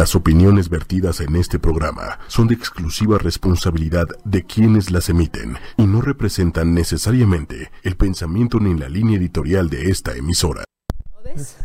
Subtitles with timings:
[0.00, 5.82] Las opiniones vertidas en este programa son de exclusiva responsabilidad de quienes las emiten y
[5.82, 10.64] no representan necesariamente el pensamiento ni la línea editorial de esta emisora.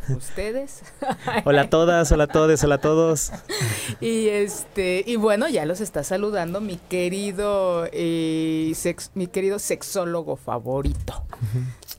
[0.10, 0.84] ustedes.
[1.46, 3.32] hola a todas, hola a todos, hola a todos.
[4.02, 8.74] Y este, y bueno, ya los está saludando mi querido eh,
[9.14, 11.26] mi querido sexólogo favorito.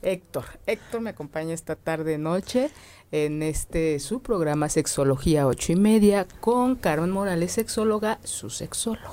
[0.01, 0.45] Héctor.
[0.65, 2.69] Héctor me acompaña esta tarde noche
[3.11, 9.07] en este su programa Sexología ocho y media con Carmen Morales, sexóloga, su sexóloga.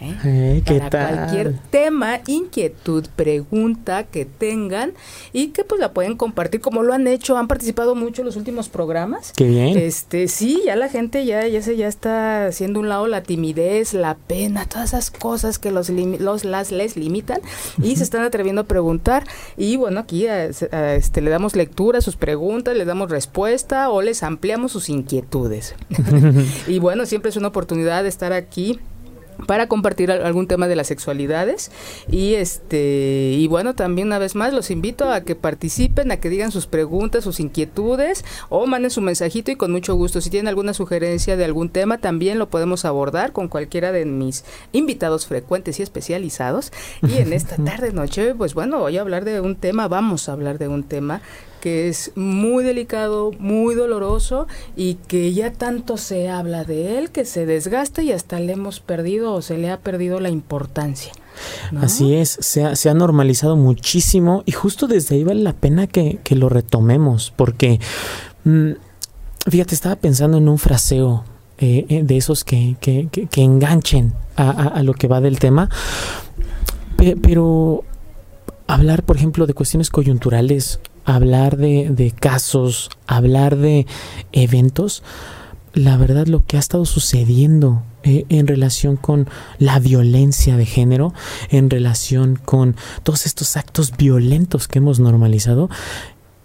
[0.00, 0.62] ¿eh?
[0.90, 4.92] Para cualquier tema, inquietud, pregunta que tengan
[5.32, 8.36] y que pues la pueden compartir como lo han hecho, han participado mucho en los
[8.36, 9.32] últimos programas.
[9.32, 9.78] Qué bien.
[9.78, 13.94] Este, sí, ya la gente ya ya se ya está haciendo un lado la timidez,
[13.94, 17.40] la pena, todas esas cosas que los, los las les limitan
[17.82, 19.24] y se están atreviendo a preguntar
[19.56, 24.02] y bueno, aquí a, este le damos lectura a sus preguntas, le damos respuesta o
[24.02, 25.74] les ampliamos sus inquietudes.
[26.66, 28.80] y bueno, siempre es una oportunidad de estar aquí
[29.46, 31.70] para compartir algún tema de las sexualidades.
[32.10, 36.28] Y este y bueno también una vez más los invito a que participen a que
[36.28, 40.20] digan sus preguntas sus inquietudes o manden su mensajito y con mucho gusto.
[40.20, 44.44] Si tienen alguna sugerencia de algún tema también lo podemos abordar con cualquiera de mis
[44.72, 46.72] invitados frecuentes y especializados.
[47.06, 50.32] Y en esta tarde noche pues bueno voy a hablar de un tema vamos a
[50.32, 51.20] hablar de un tema
[51.64, 57.24] que es muy delicado, muy doloroso y que ya tanto se habla de él que
[57.24, 61.10] se desgasta y hasta le hemos perdido o se le ha perdido la importancia.
[61.80, 66.50] Así es, se ha, normalizado muchísimo y justo desde ahí vale la pena que, lo
[66.50, 67.80] retomemos porque,
[68.44, 68.72] mm,
[69.48, 71.24] fíjate, estaba pensando en un fraseo
[71.56, 75.70] eh, eh, de esos que, que, que enganchen a, a, lo que va del tema,
[77.22, 77.84] pero
[78.66, 83.86] hablar, por ejemplo, de cuestiones coyunturales hablar de, casos, hablar de
[84.32, 85.02] eventos,
[85.72, 91.12] la verdad lo que ha estado sucediendo eh, en relación con la violencia de género,
[91.50, 95.68] en relación con todos estos actos violentos que hemos normalizado,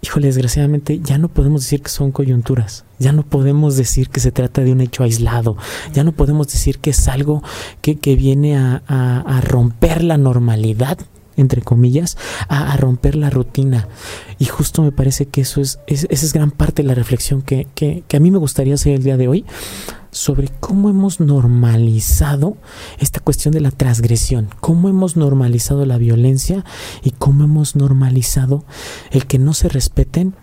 [0.02, 4.32] híjole, desgraciadamente ya no podemos decir que son coyunturas, ya no podemos decir que se
[4.32, 5.56] trata de un hecho aislado,
[5.92, 7.42] ya no podemos decir que es algo
[7.82, 10.98] que, viene a romper la normalidad
[11.40, 12.16] entre comillas,
[12.48, 13.88] a, romper la rutina.
[14.38, 18.04] Y justo me parece que eso es, es gran parte de la reflexión que, que,
[18.16, 19.44] a mí me gustaría hacer el día de hoy
[20.10, 22.56] sobre cómo hemos normalizado
[22.98, 26.64] esta cuestión de la transgresión, cómo hemos normalizado la violencia
[27.02, 28.64] y cómo hemos normalizado
[29.10, 30.34] el que no se respeten,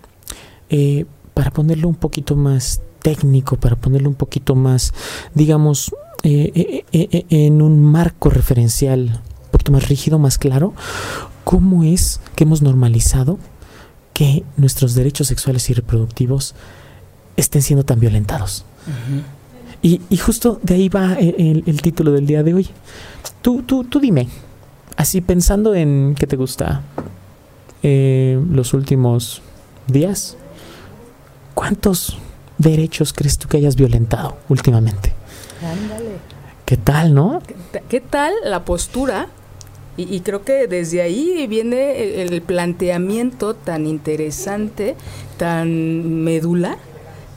[0.69, 4.93] eh, para ponerlo un poquito más técnico, para ponerlo un poquito más,
[5.33, 5.93] digamos,
[6.23, 9.21] eh, eh, en un marco referencial
[9.67, 10.73] poquito más rígido, más claro,
[11.43, 13.37] cómo es que hemos normalizado
[14.13, 16.55] que nuestros derechos sexuales y reproductivos
[17.35, 18.65] estén siendo tan violentados.
[19.81, 22.67] y, justo de ahí va el, título del día de hoy.
[23.41, 24.27] Tú, tú, tú dime,
[24.95, 26.81] así pensando en qué te gusta
[27.83, 29.41] eh, los últimos
[29.87, 30.37] días,
[31.53, 32.17] ¿cuántos
[32.57, 35.13] derechos crees tú que hayas violentado últimamente?
[35.61, 36.17] Ándale.
[36.65, 37.41] ¿Qué tal, no?
[37.87, 39.29] ¿Qué tal la postura
[39.97, 44.95] y, creo que desde ahí viene el, planteamiento tan interesante,
[45.37, 46.77] tan medular,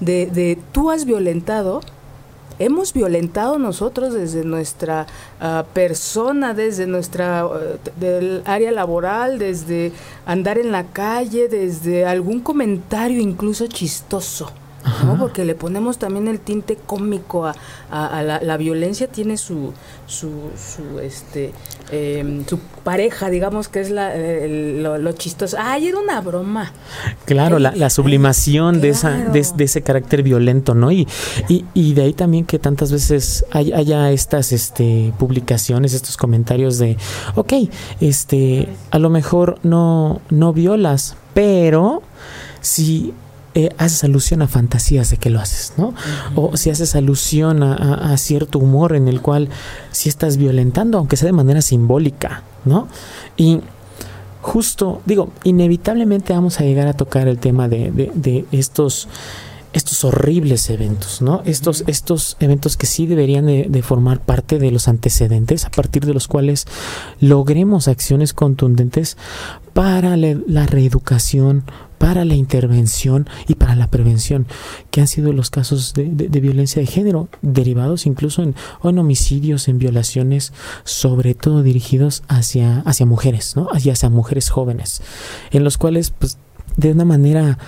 [0.01, 1.81] de, tú has violentado,
[2.59, 5.07] hemos violentado nosotros desde nuestra
[5.41, 9.93] ah, persona, desde nuestra uh, del área laboral, desde
[10.27, 14.53] andar en la calle, desde algún comentario incluso chistoso.
[15.19, 19.73] Porque le ponemos también el tinte cómico a, la, violencia, tiene su,
[20.07, 21.53] su, su este,
[21.91, 25.57] em, su pareja, digamos que es la, lo, chistoso.
[25.59, 26.73] Ay, era una broma.
[27.25, 30.93] Claro, la, sublimación de, esa, de, ese carácter violento, ¿no?
[30.93, 31.07] Y,
[31.49, 36.97] y, de ahí también que tantas veces haya estas este, publicaciones, estos comentarios de,
[37.35, 37.53] ok,
[38.01, 42.03] este, a lo mejor no, no violas, pero
[42.61, 43.15] si
[43.55, 45.93] eh, haces alusión a fantasías de que lo haces, ¿no?
[46.37, 49.49] O si haces alusión a, cierto humor en el cual
[49.91, 52.87] si estás violentando, aunque sea de manera simbólica, ¿no?
[53.37, 53.61] Y
[54.41, 59.09] justo, digo, inevitablemente vamos a llegar a tocar el tema de, estos
[59.73, 61.43] estos horribles eventos, ¿no?
[61.45, 66.15] Estos, estos eventos que sí deberían de, formar parte de los antecedentes a partir de
[66.15, 66.67] los cuales
[67.21, 69.17] logremos acciones contundentes
[69.73, 71.65] para la reeducación,
[71.99, 74.47] para la intervención y para la prevención,
[74.91, 80.53] que han sido los casos de, violencia de género, derivados incluso en, homicidios, en violaciones,
[80.85, 83.69] sobre todo dirigidos hacia, hacia mujeres, ¿no?
[83.73, 85.03] hacia, hacia mujeres jóvenes,
[85.53, 86.39] en los cuales pues
[86.81, 87.59] de una manera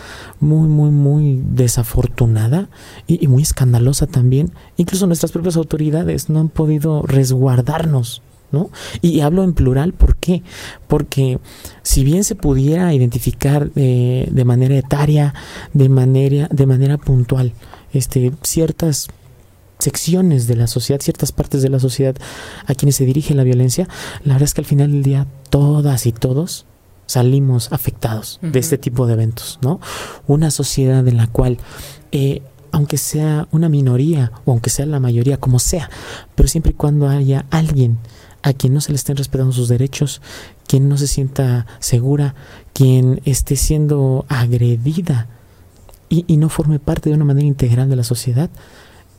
[0.41, 2.71] muy, muy, muy desafortunada
[3.07, 4.53] y, muy escandalosa también.
[4.77, 8.69] Incluso nuestras propias autoridades no han podido resguardarnos ¿No?
[9.01, 10.43] Y hablo en plural, ¿por qué?
[10.87, 11.39] Porque
[11.83, 15.33] si bien se pudiera identificar eh, de manera etaria,
[15.73, 17.55] de manera, de manera puntual,
[17.95, 19.09] este, ciertas
[19.79, 22.15] secciones de la sociedad, ciertas partes de la sociedad
[22.67, 23.89] a quienes se dirige la violencia,
[24.23, 26.67] la verdad es que al final del día todas y todos
[27.13, 29.81] salimos afectados de este tipo de eventos, ¿no?
[30.27, 31.59] Una sociedad en la cual,
[32.11, 35.91] eh, aunque sea una minoría o aunque sea la mayoría, como sea,
[36.35, 37.99] pero siempre y cuando haya alguien
[38.43, 40.23] a quien no se le estén respetando sus derechos,
[40.67, 42.35] quien no se sienta segura,
[42.73, 45.29] quien esté siendo agredida
[46.09, 48.49] y, y no forme parte de una manera integral de la sociedad,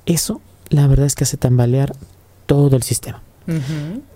[0.08, 1.96] eso la verdad es que hace tambalear
[2.48, 3.22] todo el sistema.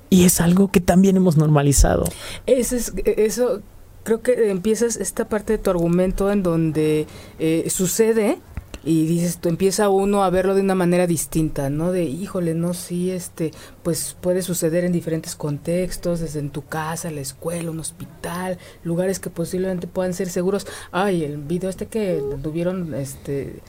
[0.10, 2.06] Y es algo que también hemos normalizado.
[2.46, 3.62] Eso, es, eso
[4.04, 7.08] creo que empiezas esta parte de tu argumento en donde
[7.40, 8.40] eh, sucede
[8.88, 11.92] y dices, tú empieza uno a verlo de una manera distinta, ¿no?
[11.92, 13.52] De, híjole, no, sí, este,
[13.84, 19.20] pues puede suceder en diferentes contextos, desde en tu casa, la escuela, un hospital, lugares
[19.20, 20.68] que posiblemente puedan ser seguros.
[20.94, 23.60] Ay, el video este que tuvieron, este,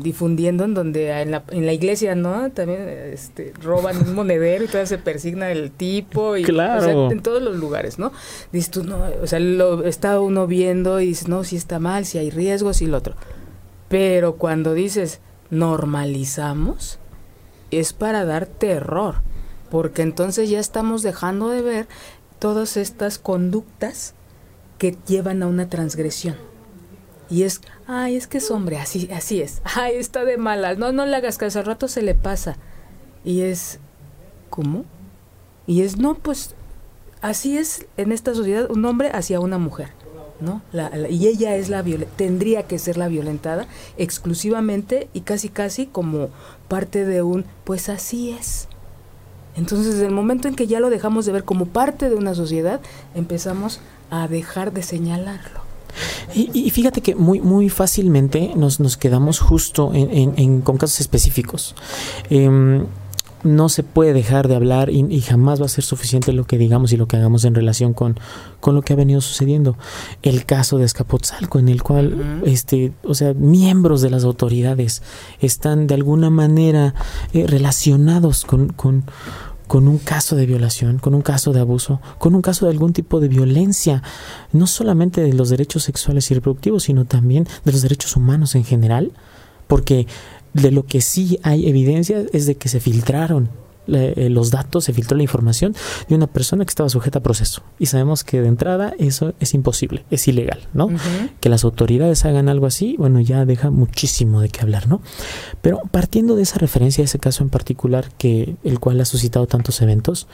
[0.00, 2.50] difundiendo en donde en la, en la iglesia, ¿no?
[2.50, 7.10] También este, roban un monedero y todavía se persigna el tipo y claro.
[7.10, 8.12] en todos los lugares, ¿no?
[8.52, 12.06] Dices tú, no, o sea, lo está uno viendo y dices, no, si está mal,
[12.06, 13.14] si hay riesgos y lo otro.
[13.88, 16.98] Pero cuando dices normalizamos,
[17.70, 19.16] es para dar terror,
[19.70, 21.88] porque entonces ya estamos dejando de ver
[22.40, 24.14] todas estas conductas
[24.78, 26.49] que llevan a una transgresión.
[27.30, 29.62] Y es, ay, es que es hombre, así, así es.
[29.76, 30.78] Ay, está de malas.
[30.78, 32.56] No, no le hagas caso, al rato se le pasa.
[33.24, 33.78] Y es,
[34.50, 34.84] ¿cómo?
[35.66, 36.56] Y es, no, pues,
[37.20, 39.90] así es en esta sociedad un hombre hacia una mujer,
[40.40, 40.62] ¿no?
[41.10, 41.84] y ella es la
[42.16, 43.66] tendría que ser la violentada
[43.98, 46.30] exclusivamente y casi casi como
[46.68, 48.68] parte de un, pues así es.
[49.56, 52.34] Entonces, desde el momento en que ya lo dejamos de ver como parte de una
[52.34, 52.80] sociedad,
[53.14, 53.80] empezamos
[54.10, 55.59] a dejar de señalarlo.
[56.34, 61.74] Y, fíjate que muy, muy fácilmente nos, nos quedamos justo en, con casos específicos.
[62.28, 62.86] Em,
[63.42, 66.92] no se puede dejar de hablar y, jamás va a ser suficiente lo que digamos
[66.92, 68.18] y lo que hagamos en relación con,
[68.60, 69.76] con lo que ha venido sucediendo.
[70.22, 75.02] El caso de Escapotzalco, en el cual, este, o sea, miembros de las autoridades
[75.40, 76.94] están de alguna manera
[77.32, 79.04] eh, relacionados con, con,
[79.70, 82.92] con un caso de violación, con un caso de abuso, con un caso de algún
[82.92, 84.02] tipo de violencia,
[84.50, 88.64] no solamente de los derechos sexuales y reproductivos, sino también de los derechos humanos en
[88.64, 89.12] general,
[89.68, 90.08] porque
[90.54, 93.48] de lo que sí hay evidencia es de que se filtraron
[93.92, 95.74] eh, los datos, se filtró la información
[96.08, 97.62] de una persona que estaba sujeta a proceso.
[97.78, 100.88] Y sabemos que de entrada eso es imposible, es ilegal, ¿no?
[101.40, 105.00] Que las autoridades hagan algo así, bueno, ya deja muchísimo de qué hablar, ¿no?
[105.62, 109.80] Pero partiendo de esa referencia, ese caso en particular, que el cual ha suscitado tantos
[109.82, 110.26] eventos,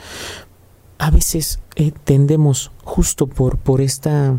[0.98, 4.38] a veces eh, tendemos justo por, por esta,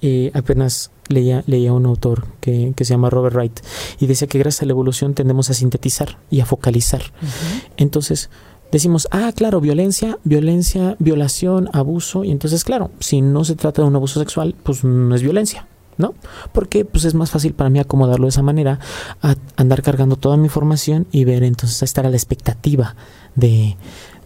[0.00, 3.60] eh, apenas leía, leía un autor que, se llama Robert Wright
[3.98, 7.02] y decía que gracias a la evolución tendemos a sintetizar y a focalizar.
[7.76, 8.30] Entonces,
[8.72, 13.88] decimos, ah, claro, violencia, violencia, violación, abuso, y entonces, claro, si no se trata de
[13.88, 15.66] un abuso sexual, pues no es violencia.
[15.98, 16.14] ¿No?
[16.52, 18.78] Porque pues es más fácil para mí acomodarlo de esa manera,
[19.20, 22.94] a andar cargando toda mi información y ver entonces estar a la expectativa
[23.34, 23.76] de,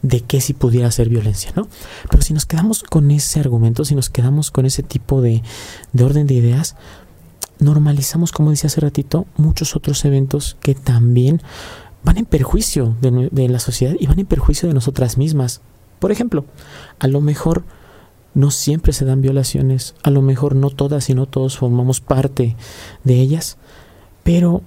[0.02, 1.68] de que si pudiera ser violencia, ¿no?
[2.10, 5.42] Pero si nos quedamos con ese argumento, si nos quedamos con ese tipo de,
[5.94, 6.76] de orden de ideas,
[7.58, 11.40] normalizamos, como decía hace ratito, muchos otros eventos que también
[12.04, 15.60] van en perjuicio de, la sociedad y van en perjuicio de nosotras mismas.
[15.98, 16.44] Por ejemplo,
[16.98, 17.64] a lo mejor
[18.34, 22.56] no siempre se dan violaciones, a lo mejor no todas y no todos formamos parte
[23.04, 23.58] de ellas,
[24.22, 24.62] pero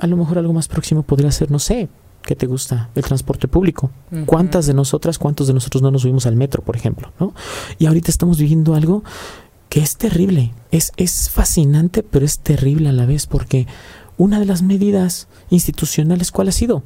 [0.00, 1.88] a lo mejor algo más próximo podría ser, no sé,
[2.22, 2.90] ¿qué te gusta?
[2.94, 3.90] El transporte público.
[4.26, 7.12] ¿Cuántas de nosotras, cuántos de nosotros no nos subimos al metro, por ejemplo?
[7.18, 7.34] ¿no?
[7.78, 9.04] Y ahorita estamos viviendo algo
[9.68, 13.66] que es terrible, es, es fascinante, pero es terrible a la vez, porque
[14.16, 16.82] una de las medidas institucionales, ¿cuál ha sido?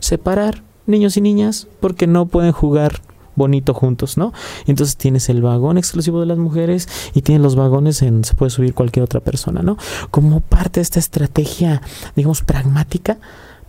[0.00, 3.00] Separar niños y niñas porque no pueden jugar
[3.36, 4.32] bonito juntos, ¿no?
[4.66, 8.50] Entonces tienes el vagón exclusivo de las mujeres y tienes los vagones en se puede
[8.50, 9.76] subir cualquier otra persona, ¿no?
[10.10, 11.82] Como parte de esta estrategia,
[12.16, 13.18] digamos, pragmática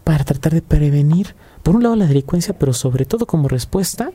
[0.03, 4.11] para tratar de prevenir, por un lado, la delincuencia, pero sobre todo como respuesta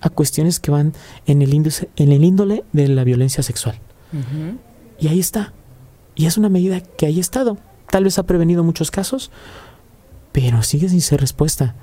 [0.00, 0.92] a cuestiones que van
[1.26, 3.76] en el, índice, en el índole de la violencia sexual.
[5.00, 5.52] Y ahí está.
[6.14, 7.58] Y es una medida que ahí ha estado.
[7.90, 9.32] Tal vez ha prevenido muchos casos,
[10.30, 11.74] pero sigue sin ser respuesta.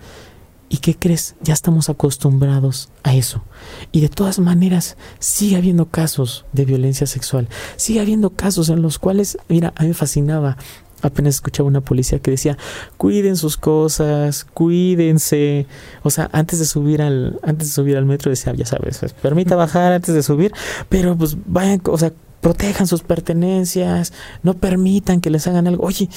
[0.70, 1.36] ¿Y qué crees?
[1.42, 3.44] Ya estamos acostumbrados a eso.
[3.92, 7.50] Y de todas maneras, sigue habiendo casos de violencia sexual.
[7.76, 10.58] Sigue habiendo casos en los cuales, mira, a mí me fascinaba.
[11.02, 12.58] Apenas escuchaba una policía que decía,
[12.98, 15.66] cuiden sus cosas, cuídense.
[16.04, 19.14] O sea, antes de subir al, antes de subir al metro decía, ya sabes, pues,
[19.14, 20.54] permita bajar antes de subir,
[20.88, 25.86] pero pues vayan, o sea, protejan sus pertenencias, no permitan que les hagan algo.
[25.86, 26.10] Oye,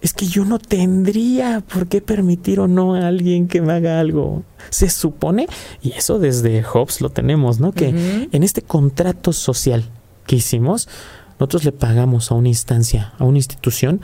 [0.00, 3.98] es que yo no tendría por qué permitir o no a alguien que me haga
[3.98, 4.44] algo.
[4.70, 5.48] Se supone,
[5.82, 7.72] y eso desde Hobbes lo tenemos, ¿no?
[7.72, 7.88] Que
[8.30, 9.84] en este contrato social
[10.26, 10.88] que hicimos,
[11.40, 14.00] nosotros le pagamos a una instancia, a una institución,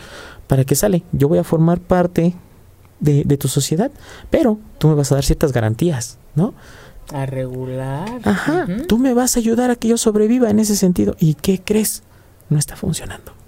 [0.48, 1.04] para que sale.
[1.12, 2.34] Yo voy a formar parte
[2.98, 3.92] de, tu sociedad,
[4.30, 6.54] pero tú me vas a dar ciertas garantías, ¿no?
[7.12, 8.20] A regular.
[8.24, 11.14] Ajá, tú me vas a ayudar a que yo sobreviva en ese sentido.
[11.20, 12.02] ¿Y qué crees?
[12.48, 13.43] No está funcionando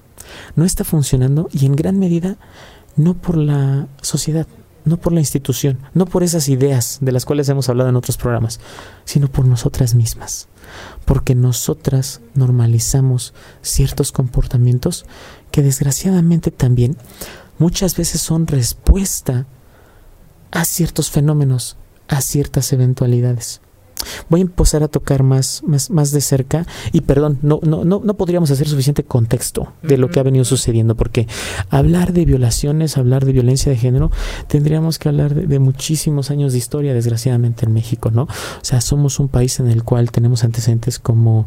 [0.57, 2.37] no está funcionando y en gran medida
[2.97, 4.47] no por la sociedad,
[4.85, 8.17] no por la institución, no por esas ideas de las cuales hemos hablado en otros
[8.17, 8.59] programas,
[9.05, 10.49] sino por nosotras mismas.
[11.05, 15.05] Porque nosotras normalizamos ciertos comportamientos
[15.51, 16.97] que desgraciadamente también
[17.59, 19.47] muchas veces son respuesta
[20.51, 21.77] a ciertos fenómenos,
[22.09, 23.61] a ciertas eventualidades
[24.29, 28.01] voy a empezar a tocar más, más, más de cerca y perdón, no, no, no,
[28.03, 31.27] no podríamos hacer suficiente contexto de lo que ha venido sucediendo porque
[31.71, 34.11] hablar de violaciones, hablar de violencia de género,
[34.49, 38.23] tendríamos que hablar de, de, muchísimos años de historia desgraciadamente en México, ¿no?
[38.23, 38.29] O
[38.63, 41.47] sea, somos un país en el cual tenemos antecedentes como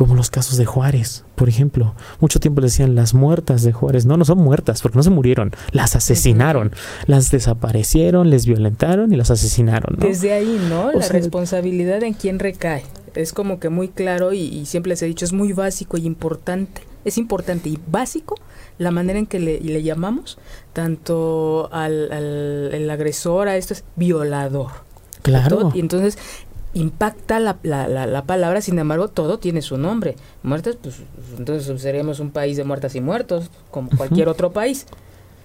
[0.00, 1.94] como los casos de Juárez, por ejemplo.
[2.20, 4.06] Mucho tiempo decían las muertas de Juárez.
[4.06, 6.72] No, no son muertas, porque no se murieron, las asesinaron,
[7.04, 9.98] las desaparecieron, les violentaron y las asesinaron.
[9.98, 10.90] Desde ahí, ¿no?
[10.90, 12.82] la responsabilidad en quién recae.
[13.14, 16.80] Es como que muy claro y, siempre les he dicho, es muy básico y importante.
[17.04, 18.36] Es importante y básico
[18.78, 20.38] la manera en que le, llamamos
[20.72, 22.10] tanto al,
[22.72, 24.70] el agresor, a esto es violador.
[25.20, 25.72] Claro.
[25.74, 26.16] Y entonces
[26.74, 30.16] impacta la, la, la, palabra, sin embargo, todo tiene su nombre.
[30.42, 30.96] Muertes, pues
[31.36, 34.86] entonces seríamos un país de muertas y muertos, como cualquier otro país.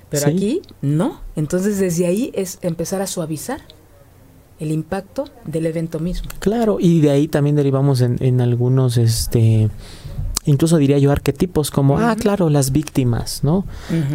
[0.10, 1.22] Pero aquí no.
[1.36, 3.62] Entonces desde ahí es empezar a suavizar
[4.60, 6.30] el impacto del evento mismo.
[6.40, 9.70] Claro, y de ahí también derivamos en, en algunos este
[10.46, 13.66] incluso diría yo arquetipos como, ah, claro, las víctimas, ¿no?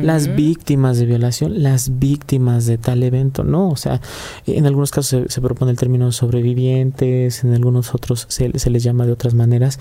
[0.02, 3.68] Las víctimas de violación, las víctimas de tal evento, ¿no?
[3.68, 4.00] O sea,
[4.46, 9.06] en algunos casos se, propone el término sobrevivientes, en algunos otros se, se, les llama
[9.06, 9.78] de otras maneras,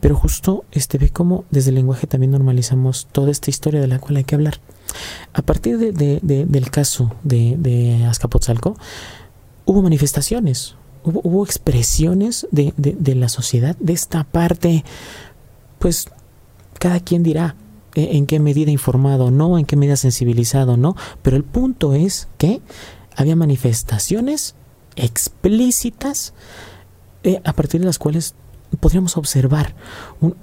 [0.00, 3.98] pero justo este ve cómo desde el lenguaje también normalizamos toda esta historia de la
[3.98, 4.60] cual hay que hablar.
[5.32, 8.76] A partir de, del caso de, de Azcapotzalco,
[9.64, 14.84] hubo manifestaciones, hubo, hubo expresiones de, de la sociedad, de esta parte
[15.78, 16.08] pues
[16.78, 17.56] cada quien dirá
[17.94, 22.28] eh, en qué medida informado no, en qué medida sensibilizado no, pero el punto es
[22.38, 22.60] que
[23.16, 24.54] había manifestaciones
[24.96, 26.34] explícitas
[27.24, 28.34] eh, a partir de las cuales
[28.80, 29.74] podríamos observar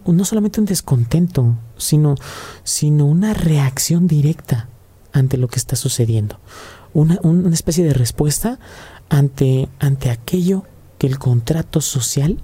[0.06, 2.16] no solamente un descontento, sino,
[2.64, 4.68] sino una reacción directa
[5.14, 6.40] ante lo que está sucediendo,
[6.94, 8.60] una, una especie de respuesta
[9.10, 10.64] ante, ante aquello
[10.98, 12.40] que el contrato social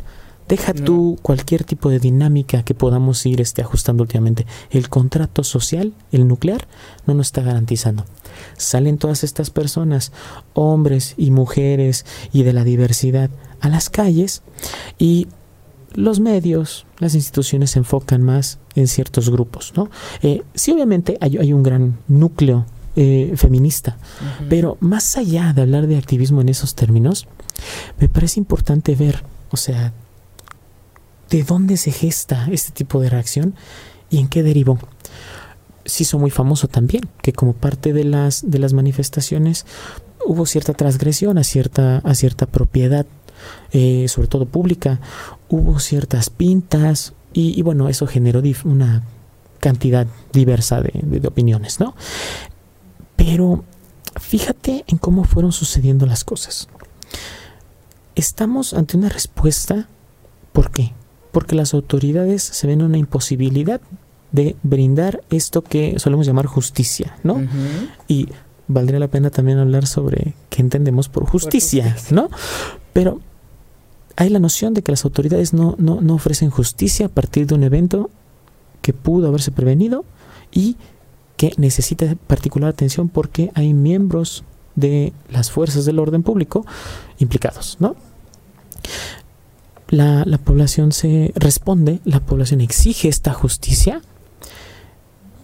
[0.51, 4.46] Deja tú cualquier tipo de dinámica que podamos ir este, ajustando últimamente.
[4.70, 6.67] El contrato social, el nuclear,
[7.08, 8.03] no nos está garantizando.
[8.58, 10.12] Salen todas estas personas,
[10.53, 13.29] hombres y mujeres y de la diversidad,
[13.62, 14.41] a las calles
[15.00, 15.29] y
[15.93, 19.89] los medios, las instituciones se enfocan más en ciertos grupos, ¿no?
[20.22, 22.65] Eh, sí, obviamente hay, un gran núcleo
[22.98, 23.98] eh, feminista,
[24.50, 27.25] pero más allá de hablar de activismo en esos términos,
[28.01, 29.93] me parece importante ver, o sea,
[31.32, 33.56] de dónde se gesta este tipo de reacción
[34.10, 34.78] y en qué derivó.
[35.86, 39.66] Se hizo muy famoso también que como parte de las, de las manifestaciones
[40.26, 43.08] hubo cierta transgresión a cierta, a cierta propiedad,
[43.72, 45.00] eh, sobre todo pública,
[45.50, 49.04] hubo ciertas pintas y, bueno, eso generó una
[49.60, 51.96] cantidad diversa de, de opiniones, ¿no?
[53.16, 53.64] Pero
[54.20, 56.68] fíjate en cómo fueron sucediendo las cosas.
[58.16, 59.88] Estamos ante una respuesta,
[60.52, 60.94] ¿por qué?
[61.32, 63.82] Porque las autoridades se ven una imposibilidad
[64.32, 67.42] de brindar esto que solemos llamar justicia, ¿no?
[68.08, 68.30] Y
[68.68, 72.30] valdría la pena también hablar sobre qué entendemos por justicia, ¿no?
[72.94, 73.20] Pero
[74.16, 77.56] hay la noción de que las autoridades no, no, no ofrecen justicia a partir de
[77.56, 78.10] un evento
[78.82, 80.06] que pudo haberse prevenido
[80.52, 80.78] y
[81.38, 84.44] que necesita particular atención porque hay miembros
[84.76, 86.66] de las fuerzas del orden público
[87.20, 87.96] implicados, ¿no?
[89.92, 94.02] La, población se responde, la población exige esta justicia.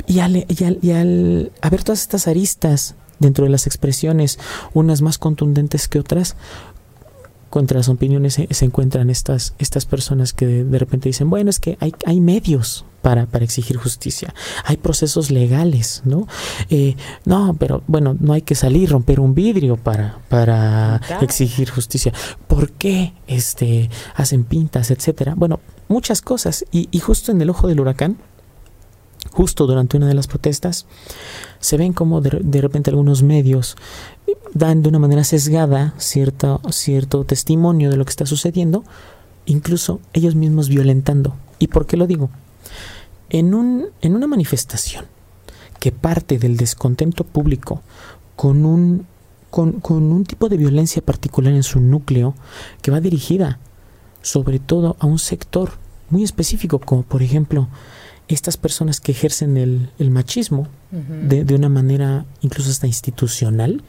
[0.07, 4.39] Y al, y al, haber todas estas aristas dentro de las expresiones,
[4.73, 6.37] unas más contundentes que otras,
[7.49, 11.77] contra las opiniones se, encuentran estas, estas personas que de, repente dicen, bueno, es que
[11.81, 14.33] hay, hay medios para, para exigir justicia,
[14.65, 16.27] hay procesos legales, ¿no?
[16.69, 22.11] Eh, no, pero bueno, no hay que salir, romper un vidrio para, para exigir justicia.
[22.49, 25.35] ¿Por qué este, hacen pintas, etcétera?
[25.37, 26.65] Bueno, muchas cosas.
[26.69, 28.17] Y, y justo en el ojo del huracán,
[29.31, 30.85] justo durante una de las protestas,
[31.61, 33.77] se ven como de, repente algunos medios
[34.53, 38.83] dan de una manera sesgada cierto, cierto testimonio de lo que está sucediendo,
[39.45, 41.37] incluso ellos mismos violentando.
[41.57, 42.29] ¿Y por qué lo digo?
[43.29, 45.05] En, un, en una manifestación
[45.79, 47.81] que parte del descontento público
[48.35, 49.05] con un,
[49.49, 52.35] con, con un tipo de violencia particular en su núcleo
[52.81, 53.59] que va dirigida
[54.21, 55.71] sobre todo a un sector
[56.09, 57.67] muy específico, como por ejemplo
[58.27, 63.83] estas personas que ejercen el, machismo de, de, una manera incluso hasta institucional,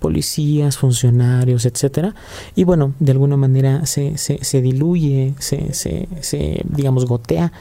[0.00, 2.14] policías, funcionarios, etcétera,
[2.54, 7.52] y bueno, de alguna manera se, se, se diluye, se, se, se, digamos, gotea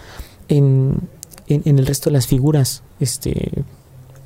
[0.47, 1.07] en,
[1.47, 3.63] en, el resto de las figuras, este,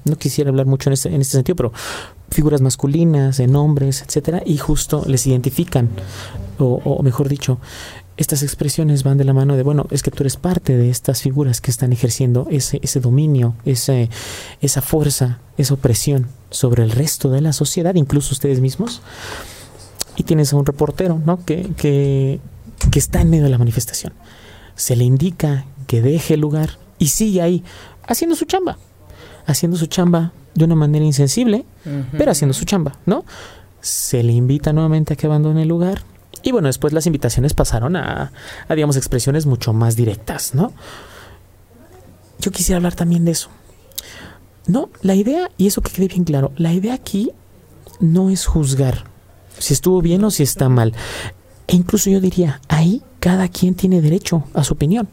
[0.06, 1.74] no quisiera hablar mucho en este, en este sentido, pero
[2.30, 5.90] figuras masculinas, en hombres, etcétera, y justo les identifican,
[6.58, 7.60] o, o mejor dicho,
[8.20, 11.22] estas expresiones van de la mano de, bueno, es que tú eres parte de estas
[11.22, 14.10] figuras que están ejerciendo ese, ese dominio, ese,
[14.60, 19.02] esa fuerza, esa opresión sobre el resto de la sociedad, incluso ustedes mismos.
[20.18, 21.46] Y tienes a un reportero, ¿no?
[21.46, 22.42] Que, que,
[22.92, 24.12] que está en medio de la manifestación.
[24.76, 27.64] Se le indica que deje el lugar y sigue ahí
[28.08, 28.78] haciendo su chamba,
[29.48, 31.66] haciendo su chamba de una manera insensible,
[32.16, 33.26] pero haciendo su chamba, ¿no?
[33.82, 36.04] Se le invita nuevamente a que abandone el lugar,
[36.44, 38.32] y bueno, después las invitaciones pasaron a,
[38.70, 40.74] digamos, expresiones mucho más directas, ¿no?
[42.40, 43.50] Yo quisiera hablar también de eso.
[44.68, 47.32] No, la idea, y eso que quede bien claro, la idea aquí
[48.00, 49.06] no es juzgar
[49.58, 50.94] si estuvo bien o si está mal.
[51.66, 55.10] E incluso yo diría, ahí cada quien tiene derecho a su opinión.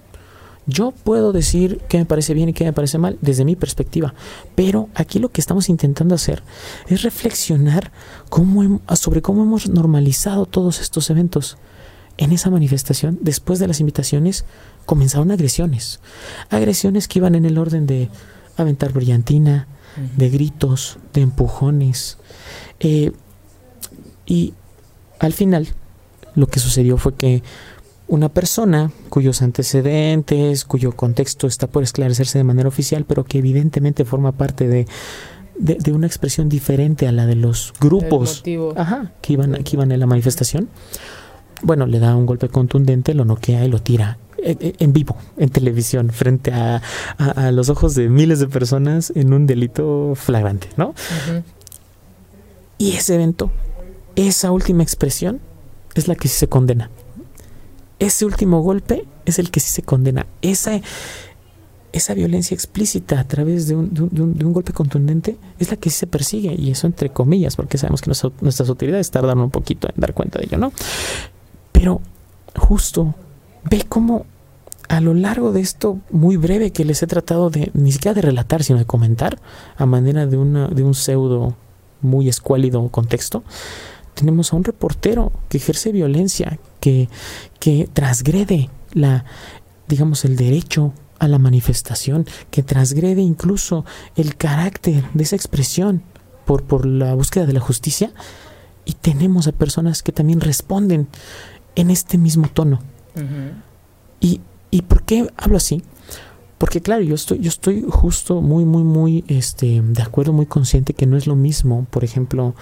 [0.67, 4.15] Yo puedo decir qué me parece bien y qué me parece mal desde mi perspectiva,
[4.57, 6.43] pero aquí lo que estamos intentando hacer
[6.89, 7.93] es reflexionar
[8.29, 11.57] cómo sobre cómo hemos normalizado todos estos eventos.
[12.19, 14.47] En esa manifestación, después de las invitaciones,
[14.87, 16.01] comenzaron agresiones.
[16.49, 18.09] Agresiones que iban en el orden de
[18.57, 19.69] aventar brillantina,
[20.17, 22.19] de gritos, de empujones.
[22.81, 23.13] Eh,
[24.25, 24.55] y
[25.19, 25.69] al final,
[26.35, 27.43] lo que sucedió fue que
[28.09, 34.05] una persona cuyos antecedentes, cuyo contexto está por esclarecerse de manera oficial, pero que evidentemente
[34.05, 34.87] forma parte de,
[35.59, 38.43] de, una expresión diferente a la de los grupos
[38.77, 40.69] ajá, que, iban, que iban en la manifestación,
[41.63, 45.17] bueno, le da un golpe contundente, lo noquea y lo tira eh, eh, en vivo,
[45.37, 46.83] en televisión, frente a,
[47.19, 50.95] a, los ojos de miles de personas en un delito flagrante, ¿no?
[52.79, 53.51] Y ese evento,
[54.15, 55.41] esa última expresión,
[55.95, 56.91] es la que se condena
[57.99, 60.27] ese último golpe es el que sí se condena.
[60.43, 60.81] Esa,
[61.93, 65.99] esa violencia explícita a través de un, de, un, golpe contundente es la que sí
[65.99, 70.01] se persigue, y eso entre comillas, porque sabemos que nuestras autoridades tardan un poquito en
[70.01, 70.73] dar cuenta de ello, ¿no?
[71.73, 72.01] Pero
[72.55, 73.15] justo
[73.65, 74.27] ve cómo
[74.89, 78.23] a lo largo de esto muy breve que les he tratado de ni siquiera de
[78.23, 79.41] relatar, sino de comentar
[79.77, 81.57] a manera de, una, de un pseudo
[82.03, 83.43] muy escuálido contexto,
[84.15, 87.09] tenemos a un reportero que ejerce violencia, que,
[87.59, 89.25] que transgrede la,
[89.89, 96.05] digamos, el derecho a la manifestación, que transgrede incluso el carácter de esa expresión
[96.45, 98.13] por, por la búsqueda de la justicia.
[98.85, 101.09] Y tenemos a personas que también responden
[101.75, 102.79] en este mismo tono.
[104.21, 105.83] y, ¿Y por qué hablo así?
[106.57, 110.95] Porque claro, yo estoy, yo estoy justo muy, muy, muy este, de acuerdo, muy consciente
[110.95, 112.55] que no es lo mismo, por ejemplo,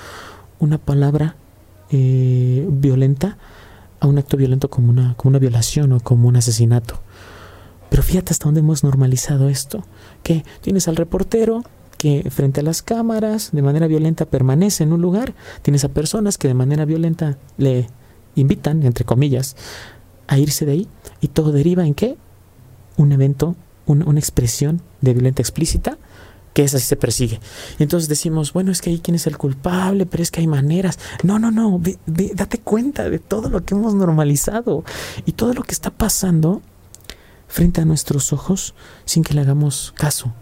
[0.60, 1.36] una palabra
[1.90, 3.36] eh, violenta
[4.04, 7.00] a un acto violento como una, como una violación o como un asesinato.
[7.88, 9.82] Pero fíjate hasta dónde hemos normalizado esto.
[10.22, 11.62] Que tienes al reportero
[11.96, 15.32] que frente a las cámaras de manera violenta permanece en un lugar.
[15.62, 17.88] Tienes a personas que de manera violenta le
[18.34, 19.56] invitan, entre comillas,
[20.26, 20.88] a irse de ahí.
[21.22, 22.18] Y todo deriva en qué?
[22.98, 25.96] Un evento, una expresión de violenta explícita
[26.54, 27.40] que es así se persigue.
[27.78, 30.46] Y entonces decimos, bueno, es que ahí quién es el culpable, pero es que hay
[30.46, 30.98] maneras.
[31.22, 34.84] No, no, no, date cuenta de todo lo que hemos normalizado
[35.26, 36.62] y todo lo que está pasando
[37.48, 40.32] frente a nuestros ojos sin que le hagamos caso.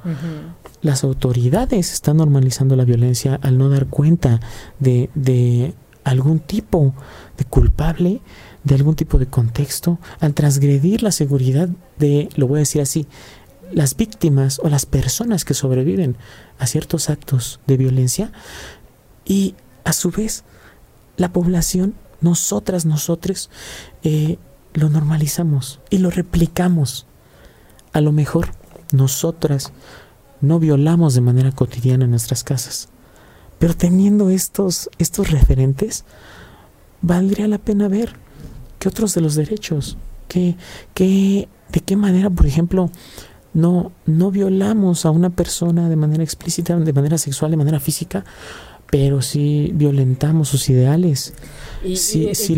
[0.83, 4.41] Las autoridades están normalizando la violencia al no dar cuenta
[4.79, 6.95] de, de algún tipo
[7.39, 8.21] de culpable,
[8.65, 13.07] de algún tipo de contexto, al transgredir la seguridad de, lo voy a decir así,
[13.73, 16.17] las víctimas o las personas que sobreviven
[16.59, 18.33] a ciertos actos de violencia
[19.25, 19.55] y
[19.85, 20.45] a su vez
[21.17, 23.51] la población, nosotras, nosotros,
[24.03, 24.39] eh,
[24.75, 27.07] lo normalizamos y lo replicamos.
[27.93, 28.51] A lo mejor
[28.93, 29.73] nosotras
[30.41, 32.89] no violamos de manera cotidiana en nuestras casas,
[33.59, 36.05] pero teniendo estos, estos referentes,
[37.01, 38.17] valdría la pena ver
[38.79, 39.97] que otros de los derechos,
[40.29, 40.57] que,
[40.95, 42.91] que, de qué manera, por ejemplo,
[43.55, 48.25] no, no violamos a una persona de manera explícita, de manera sexual, de manera física,
[48.91, 51.35] pero sí violentamos sus ideales.
[51.85, 51.97] Y,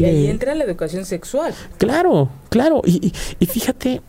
[0.04, 1.54] ahí entra la educación sexual.
[1.78, 2.82] Claro, claro.
[2.84, 4.02] Y, y fíjate,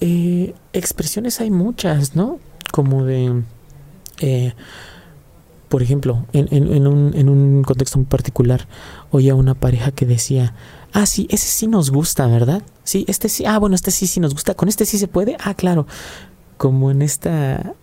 [0.00, 2.40] eh, expresiones hay muchas, ¿no?
[2.72, 3.42] Como de,
[4.20, 4.52] eh,
[5.68, 8.68] por ejemplo, en, en, un, en un contexto muy particular,
[9.10, 10.54] oía una pareja que decía,
[10.92, 12.62] ah, sí, ese sí nos gusta, ¿verdad?
[12.84, 15.36] Sí, este sí, ah, bueno, este sí, sí nos gusta, con este sí se puede,
[15.40, 15.86] ah, claro,
[16.56, 17.74] como en esta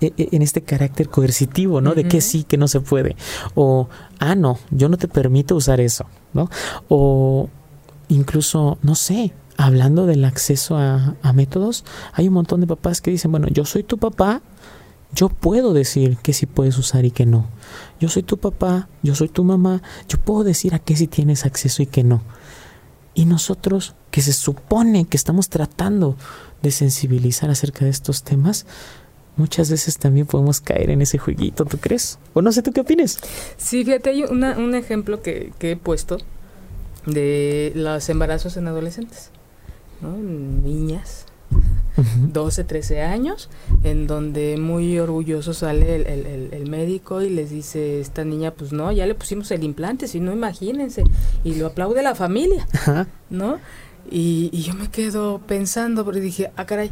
[0.00, 1.94] e, e, en este carácter coercitivo, ¿no?
[1.94, 3.16] De que sí, que no se puede.
[3.54, 3.88] O,
[4.20, 6.48] ah, no, yo no te permito usar eso, ¿no?
[6.88, 7.48] O
[8.08, 13.32] incluso, no sé, hablando del acceso a, métodos, hay un montón de papás que dicen,
[13.32, 14.40] bueno, yo soy tu papá,
[15.12, 17.46] yo puedo decir que sí puedes usar y que no.
[18.00, 21.44] Yo soy tu papá, yo soy tu mamá, yo puedo decir a qué sí tienes
[21.44, 22.22] acceso y que no.
[23.14, 26.16] Y nosotros, que se supone que estamos tratando
[26.62, 28.66] de sensibilizar acerca de estos temas,
[29.36, 32.18] muchas veces también podemos caer en ese jueguito, ¿tú crees?
[32.34, 33.18] O no sé, ¿tú qué opinas?
[33.56, 36.18] Sí, fíjate, hay un ejemplo que, he puesto
[37.06, 39.30] de los embarazos en adolescentes,
[40.02, 40.16] ¿no?
[40.16, 41.24] Niñas,
[42.32, 43.48] 12, 13 años,
[43.84, 49.06] en donde muy orgulloso sale el, médico y les dice, esta niña, pues no, ya
[49.06, 51.04] le pusimos el implante, si no, imagínense,
[51.44, 52.66] y lo aplaude la familia,
[53.30, 53.58] ¿no?
[54.10, 56.90] Y, y, yo me quedo pensando, porque dije, ah, caray,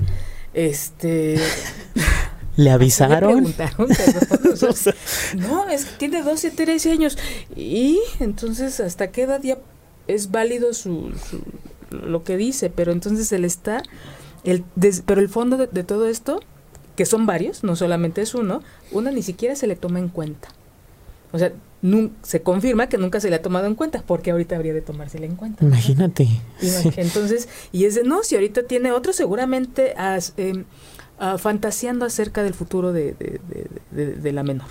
[0.52, 1.38] este...
[2.56, 3.44] ¿Le avisaron?
[5.36, 7.18] no, es que tiene 12, 13 años.
[7.54, 9.58] Y entonces, ¿hasta qué edad ya
[10.06, 11.12] es válido su,
[11.90, 12.70] lo que dice?
[12.70, 13.82] Pero entonces él está,
[14.46, 14.64] el,
[15.04, 16.40] pero el fondo de, todo esto,
[16.96, 20.48] que son varios, no solamente es uno, uno ni siquiera se le toma en cuenta.
[21.32, 21.52] O sea,
[22.22, 25.26] se confirma que nunca se le ha tomado en cuenta, porque ahorita habría de tomársele
[25.26, 25.64] en cuenta.
[25.64, 26.26] Imagínate.
[26.96, 29.94] Entonces, y es de, no, si ahorita tiene otro, seguramente...
[30.38, 30.64] Em,
[31.18, 33.14] Ah, fantaseando acerca del futuro de,
[33.90, 34.66] de, la menor.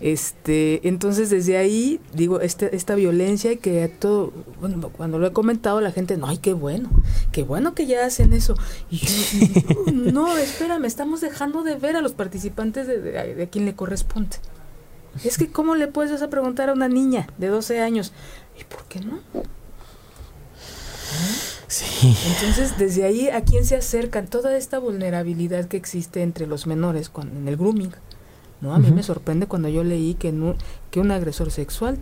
[0.00, 5.32] Este entonces desde ahí digo este, esta violencia y que todo bueno cuando lo he
[5.32, 6.90] comentado la gente no ay qué bueno
[7.32, 8.54] qué bueno que ya hacen eso
[8.90, 13.74] y yo, no, espérame estamos dejando de ver a los participantes de, de, quien le
[13.74, 14.36] corresponde
[15.24, 18.12] es que cómo le puedes a preguntar a una niña de 12 años
[18.60, 19.20] y por qué no
[21.68, 22.16] Sí.
[22.26, 24.26] Entonces, desde ahí, ¿a quién se acercan?
[24.26, 27.92] Toda esta vulnerabilidad que existe entre los menores con, en el grooming.
[28.60, 28.74] ¿No?
[28.74, 30.34] A mí me sorprende cuando yo leí que,
[30.90, 31.98] que un agresor sexual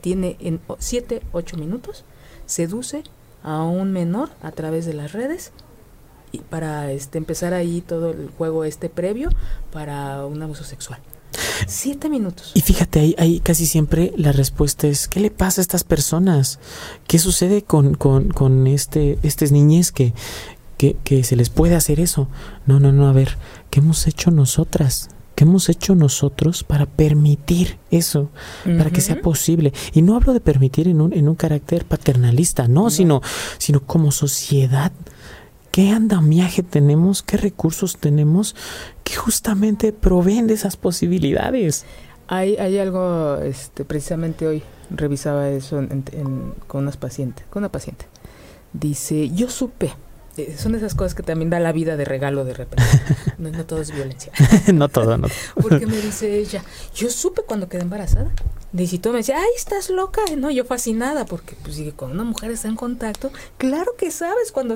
[0.00, 2.04] tiene en 7, 8 minutos,
[2.46, 3.02] seduce
[3.42, 5.52] a un menor a través de las redes
[6.32, 9.30] y para este, empezar ahí todo el juego este previo
[9.72, 11.00] para un abuso sexual.
[11.66, 12.52] Siete minutos.
[12.54, 16.58] Y fíjate, ahí, ahí casi siempre la respuesta es, ¿qué le pasa a estas personas?
[17.06, 20.14] ¿Qué sucede con, con, con este, estas niñez que,
[20.76, 22.28] que, que se les puede hacer eso?
[22.66, 23.36] No, no, no, a ver,
[23.70, 25.10] ¿qué hemos hecho nosotras?
[25.38, 28.28] ¿Qué hemos hecho nosotros para permitir eso,
[28.64, 29.72] para que sea posible?
[29.92, 33.22] Y no hablo de permitir en un, en un carácter paternalista, no, Sino,
[33.56, 34.90] sino como sociedad
[35.70, 38.56] qué andamiaje tenemos, qué recursos tenemos
[39.04, 41.84] que justamente proveen de esas posibilidades.
[42.26, 45.80] Hay, hay algo, este, precisamente hoy revisaba eso
[46.66, 48.06] con unas pacientes, con una paciente.
[48.72, 49.92] Dice, yo supe,
[50.38, 52.84] eh, son esas cosas que también da la vida de regalo de repente.
[53.38, 54.32] No, no todo es violencia.
[54.74, 55.28] no todo, no.
[55.54, 58.32] Porque me dice ella, yo supe cuando quedé embarazada.
[58.76, 60.20] Y tú me decía, ay, estás loca.
[60.36, 64.74] No, yo fascinada, porque pues cuando una mujer está en contacto, claro que sabes cuando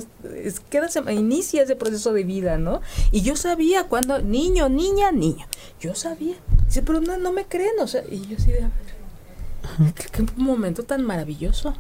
[0.70, 2.80] quedas, inicia ese proceso de vida, ¿no?
[3.10, 5.46] Y yo sabía cuando, niño, niña, niño.
[5.78, 6.36] Yo sabía.
[6.66, 8.70] Dice, pero no, no me creen, o sea, y yo sí de, a
[9.78, 11.74] ver, qué, momento tan maravilloso.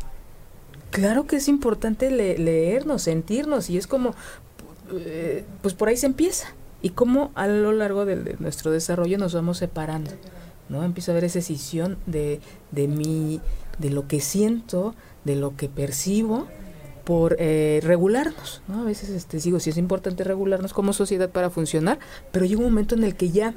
[0.92, 4.14] Claro que es importante leernos, sentirnos, y es como,
[4.94, 6.54] eh, pues por ahí se empieza.
[6.82, 10.10] Y cómo a lo largo de nuestro desarrollo nos vamos separando.
[10.68, 10.84] ¿no?
[10.84, 13.40] Empiezo a ver esa decisión de, de mí,
[13.78, 16.46] de lo que siento, de lo que percibo,
[17.04, 18.82] por eh, regularnos, ¿no?
[18.82, 21.98] A veces este, digo, sí es importante regularnos como sociedad para funcionar,
[22.30, 23.54] pero llega un momento en el que ya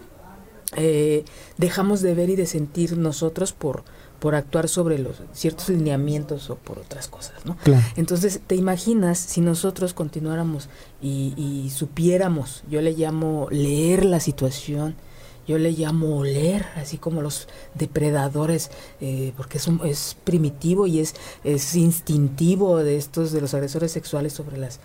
[0.76, 1.26] eh,
[1.58, 3.84] dejamos de ver y de sentir nosotros por,
[4.20, 7.58] por actuar sobre los ciertos lineamientos o por otras cosas, ¿no?
[7.96, 10.70] Entonces, te imaginas si nosotros continuáramos
[11.02, 14.96] y, y, supiéramos, yo le llamo leer la situación,
[15.48, 21.14] yo le llamo oler, así como los depredadores, eh, porque es, es primitivo y es,
[21.44, 24.80] es instintivo de estos, de los agresores sexuales sobre las,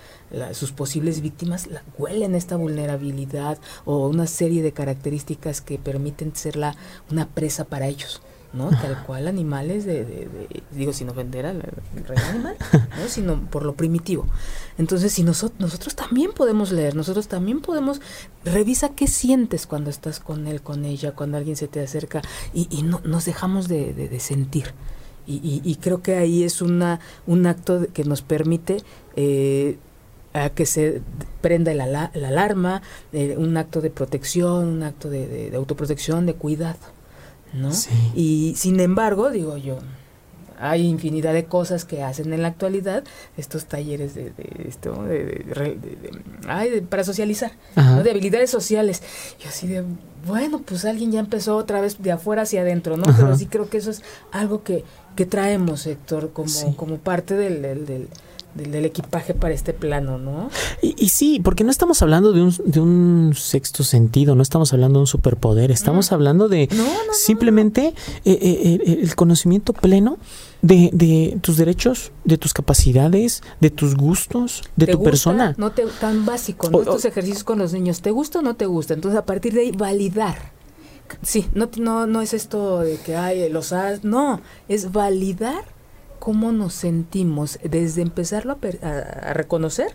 [0.53, 6.57] sus posibles víctimas, la, huelen esta vulnerabilidad o una serie de características que permiten ser
[6.57, 6.77] la,
[7.11, 8.21] una presa para ellos.
[8.52, 8.70] ¿No?
[8.82, 10.28] Tal cual animales de,
[10.72, 11.62] digo, sin ofender al
[12.06, 13.08] reino animal, ¿no?
[13.08, 14.26] Sino por lo primitivo.
[14.78, 18.00] Entonces, si nosotros, nosotros también podemos leer, nosotros también podemos,
[18.44, 22.68] revisa qué sientes cuando estás con él, con ella, cuando alguien se te acerca y,
[22.70, 24.72] y no, nos dejamos de, sentir.
[25.26, 28.78] Y, y, creo que ahí es una, un acto que nos permite
[29.14, 29.78] eh,
[30.32, 31.02] a que se
[31.40, 32.82] prenda la, la alarma,
[33.12, 36.78] eh, un acto de protección, un acto de autoprotección, de cuidado.
[37.52, 37.70] ¿No?
[38.14, 39.78] Y sin embargo, digo yo,
[40.60, 43.02] hay infinidad de cosas que hacen en la actualidad
[43.36, 44.32] estos talleres de,
[44.68, 49.02] esto de, para socializar de habilidades sociales.
[49.42, 49.84] Y así de
[50.26, 53.70] bueno pues alguien ya empezó otra vez de afuera hacia adentro no pero sí creo
[53.70, 54.84] que eso es algo que,
[55.16, 58.08] que traemos Héctor como como parte del, del del,
[58.56, 60.50] equipaje para este plano, ¿no?
[60.82, 64.98] Y, sí, porque no estamos hablando de un, de un sexto sentido, no estamos hablando
[64.98, 66.68] de un superpoder, estamos hablando de
[67.12, 70.18] simplemente eh, eh, el conocimiento pleno
[70.62, 75.54] de, de, tus derechos, de tus capacidades, de tus gustos, de tu persona.
[75.56, 76.80] No te, tan básico, ¿no?
[76.80, 78.94] Estos ejercicios con los niños, ¿te gusta o no te gusta?
[78.94, 80.52] Entonces, a partir de ahí, validar.
[81.22, 85.64] Sí, no, no, no es esto de que hay los has, no, es validar
[86.20, 89.88] cómo nos sentimos desde empezarlo a, reconocer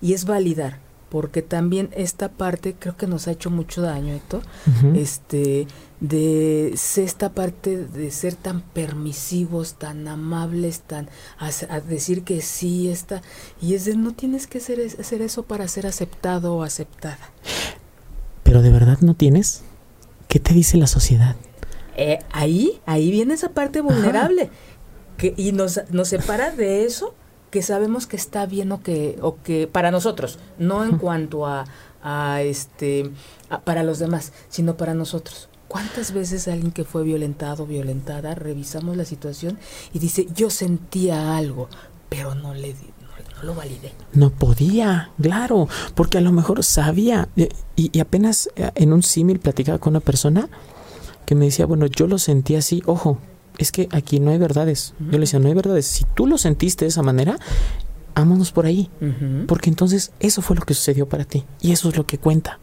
[0.00, 0.78] y es validar
[1.10, 4.42] porque también esta parte creo que nos ha hecho mucho daño, Héctor,
[4.96, 5.68] este,
[6.00, 11.08] de esta parte de ser tan permisivos, tan amables, tan
[11.38, 13.22] a, decir que sí está,
[13.62, 17.30] y es de no tienes que hacer, hacer eso para ser aceptado o aceptada.
[18.42, 19.62] Pero de verdad no tienes.
[20.26, 21.36] ¿Qué te dice la sociedad?
[21.96, 24.50] Eh, ahí, ahí viene esa parte vulnerable
[25.16, 27.14] que, y nos, nos separa de eso
[27.50, 31.66] que sabemos que está bien o que, o que para nosotros, no en cuanto a,
[32.02, 33.10] a este,
[33.62, 35.48] para los demás, sino para nosotros.
[35.68, 39.58] ¿Cuántas veces alguien que fue violentado, violentada, revisamos la situación
[39.92, 41.68] y dice, yo sentía algo,
[42.08, 43.92] pero no le no, lo validé.
[44.12, 47.28] No podía, claro, porque a lo mejor sabía.
[47.36, 50.48] Eh, y, y apenas eh, en un símil platicaba con una persona
[51.24, 53.18] que me decía, bueno, yo lo sentí así, ojo,
[53.58, 54.94] es que aquí no hay verdades.
[54.98, 55.86] Yo le decía, no hay verdades.
[55.86, 57.38] Si tú lo sentiste de esa manera,
[58.14, 58.90] vámonos por ahí.
[59.46, 61.44] Porque entonces eso fue lo que sucedió para ti.
[61.60, 62.58] Y eso es lo que cuenta.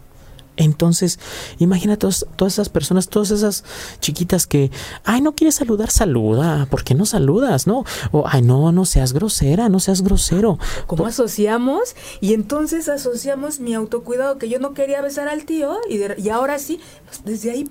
[0.57, 1.17] Entonces,
[1.59, 3.63] imagina todas, todas esas personas, todas esas
[3.99, 4.69] chiquitas que,
[5.05, 7.67] ay, no quieres saludar, saluda, ¿por qué no saludas?
[7.67, 10.59] No, o, ay, no, no seas grosera, no seas grosero.
[10.87, 11.95] ¿Cómo asociamos?
[12.19, 16.59] Y entonces asociamos mi autocuidado, que yo no quería besar al tío, y, y ahora
[16.59, 17.69] sí, pues, desde ahí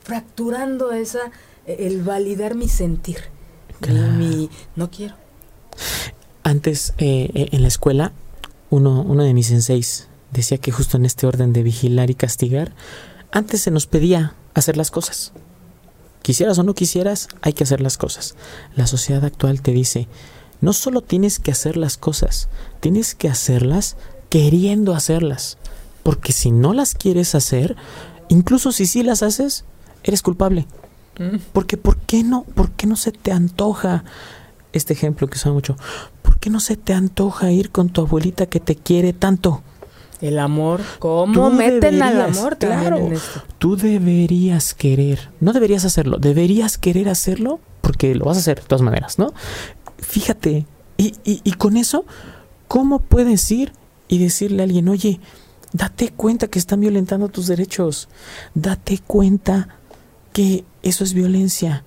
[0.00, 1.30] fracturando esa,
[1.66, 3.18] el validar mi sentir,
[4.16, 5.14] mi, no quiero.
[6.42, 8.12] Antes, eh, eh, en la escuela,
[8.70, 12.72] uno, uno de mis senseis decía que justo en este orden de vigilar y castigar,
[13.30, 15.32] antes se nos pedía hacer las cosas.
[16.22, 18.36] Quisieras o no quisieras, hay que hacer las cosas.
[18.76, 20.08] La sociedad actual te dice,
[20.60, 22.48] no solo tienes que hacer las cosas,
[22.80, 23.96] tienes que hacerlas
[24.28, 25.58] queriendo hacerlas.
[26.02, 27.76] Porque si no las quieres hacer,
[28.28, 29.64] incluso si sí las haces,
[30.04, 30.66] eres culpable.
[31.52, 32.44] Porque ¿por qué no?
[32.44, 34.04] ¿Por qué no se te antoja?
[34.72, 35.76] Este ejemplo que usa mucho.
[36.22, 39.62] ¿Por qué no se te antoja ir con tu abuelita que te quiere tanto?
[40.20, 42.56] El amor, ¿cómo meten al amor?
[42.56, 43.10] Claro,
[43.58, 48.66] tú deberías querer, no deberías hacerlo, deberías querer hacerlo porque lo vas a hacer de
[48.68, 49.34] todas maneras, ¿no?
[49.98, 50.64] Fíjate,
[50.96, 52.04] y, y, y con eso,
[52.68, 53.72] ¿cómo puedes ir
[54.06, 55.18] y decirle a alguien, oye,
[55.72, 58.08] date cuenta que están violentando tus derechos,
[58.54, 59.68] date cuenta
[60.32, 61.84] que eso es violencia.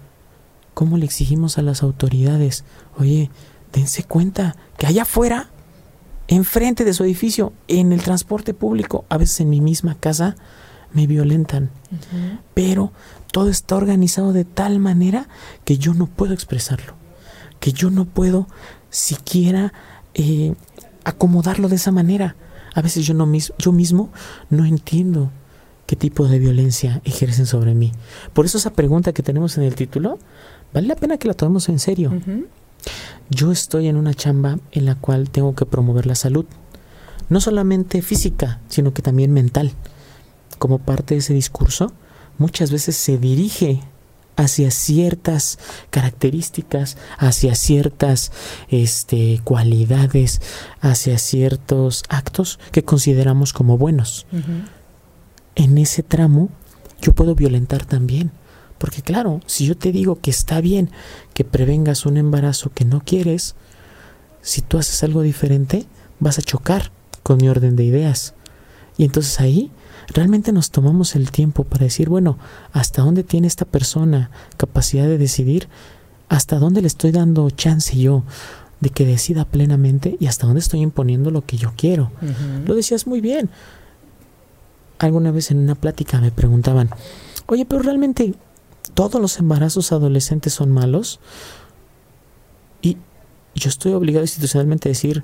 [0.74, 2.64] ¿Cómo le exigimos a las autoridades?
[2.98, 3.30] Oye,
[3.72, 5.50] dense cuenta que allá afuera,
[6.28, 10.36] enfrente de su edificio, en el transporte público, a veces en mi misma casa,
[10.94, 11.70] me violentan.
[12.54, 12.92] Pero
[13.32, 15.28] todo está organizado de tal manera
[15.66, 16.94] que yo no puedo expresarlo,
[17.60, 18.48] que yo no puedo
[18.90, 19.74] siquiera
[20.14, 20.56] eh,
[21.04, 22.36] acomodarlo de esa manera.
[22.74, 24.10] A veces yo, no, yo mismo
[24.50, 25.32] no entiendo
[25.86, 27.92] qué tipo de violencia ejercen sobre mí.
[28.34, 30.20] Por eso esa pregunta que tenemos en el título,
[30.74, 32.12] vale la pena que la tomemos en serio.
[33.30, 36.46] Yo estoy en una chamba en la cual tengo que promover la salud,
[37.30, 39.74] no solamente física, sino que también mental.
[40.60, 41.92] Como parte de ese discurso,
[42.38, 43.82] muchas veces se dirige
[44.38, 48.32] hacia ciertas características, hacia ciertas
[48.70, 50.42] este, cualidades,
[50.82, 54.26] hacia ciertos actos que consideramos como buenos.
[55.56, 56.50] En ese tramo
[57.02, 58.32] yo puedo violentar también.
[58.78, 60.90] Porque claro, si yo te digo que está bien
[61.34, 63.56] que prevengas un embarazo que no quieres,
[64.42, 65.86] si tú haces algo diferente,
[66.20, 66.92] vas a chocar
[67.24, 68.34] con mi orden de ideas.
[68.98, 69.72] Y entonces ahí
[70.14, 72.38] realmente nos tomamos el tiempo para decir, bueno,
[72.72, 75.68] ¿hasta dónde tiene esta persona capacidad de decidir?
[76.30, 78.24] ¿Hasta dónde le estoy dando chance yo
[78.82, 82.12] de que decida plenamente y hasta dónde estoy imponiendo lo que yo quiero?
[82.66, 83.50] Lo decías muy bien.
[85.00, 86.90] Alguna vez en una plática me preguntaban,
[87.48, 88.36] oye, pero realmente
[88.94, 91.20] todos los embarazos adolescentes son malos?
[92.82, 92.98] Y
[93.56, 95.24] yo estoy obligado institucionalmente a decir,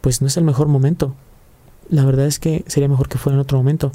[0.00, 1.14] pues no es el mejor momento
[1.90, 3.92] la verdad es que sería mejor que fuera en otro momento.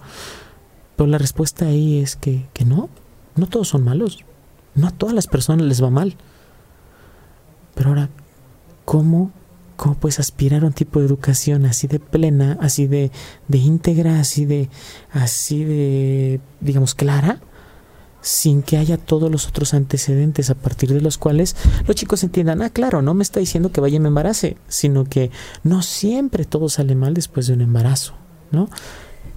[0.96, 2.90] Pero la respuesta ahí es que, que no,
[3.36, 4.24] no todos son malos.
[4.76, 6.16] No a todas las personas les va mal.
[7.74, 8.10] Pero ahora,
[8.84, 9.32] ¿cómo,
[9.76, 13.12] cómo puedes aspirar a un tipo de educación así de plena, así de,
[13.48, 14.70] de íntegra, así de,
[15.12, 17.42] así de, digamos, clara?
[18.26, 22.64] sin que haya todos los otros antecedentes a partir de los cuales los chicos entiendan,
[22.64, 25.30] ah, claro, no me está diciendo que vaya y me embarace, sino que
[25.64, 28.16] no siempre todo sale mal después de un embarazo,
[28.50, 28.68] ¿no?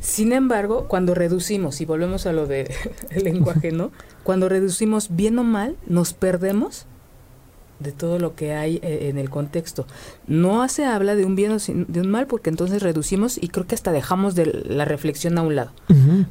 [0.00, 2.68] Sin embargo, cuando reducimos, y volvemos a lo del
[3.22, 3.90] lenguaje, ¿no?
[4.22, 6.86] Cuando reducimos bien o mal, nos perdemos
[7.80, 9.86] de todo lo que hay eh, en el contexto.
[10.26, 13.66] No se habla de un bien o de un mal porque entonces reducimos y creo
[13.66, 15.72] que hasta dejamos de la reflexión a un lado.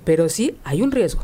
[0.04, 1.24] Pero sí hay un riesgo.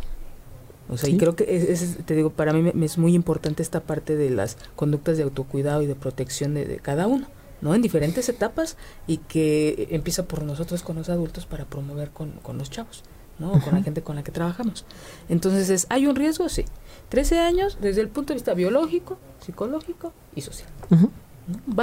[0.90, 3.82] O sea, y creo que es, te digo, para mí me, es muy importante esta
[3.82, 7.28] parte de las conductas de autocuidado y de protección de, cada uno,
[7.62, 7.74] ¿no?
[7.74, 12.58] En diferentes etapas y que empieza por nosotros con los adultos para promover con, con
[12.58, 13.04] los chavos,
[13.40, 13.52] ¿no?
[13.62, 14.86] con la gente con la que trabajamos.
[15.30, 16.50] Entonces, es, ¿hay un riesgo?
[16.50, 16.66] Sí.
[17.10, 20.68] 13 años desde el punto de vista biológico, psicológico y social.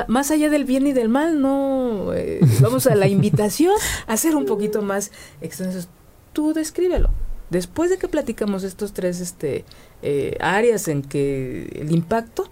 [0.09, 3.75] más allá del bien y del mal, no eh, vamos a la invitación
[4.07, 5.89] a ser un poquito más extensos.
[6.33, 7.11] Tú descríbelo.
[7.51, 9.65] Después de que platicamos estos tres este,
[10.03, 12.49] eh, áreas en que el impacto,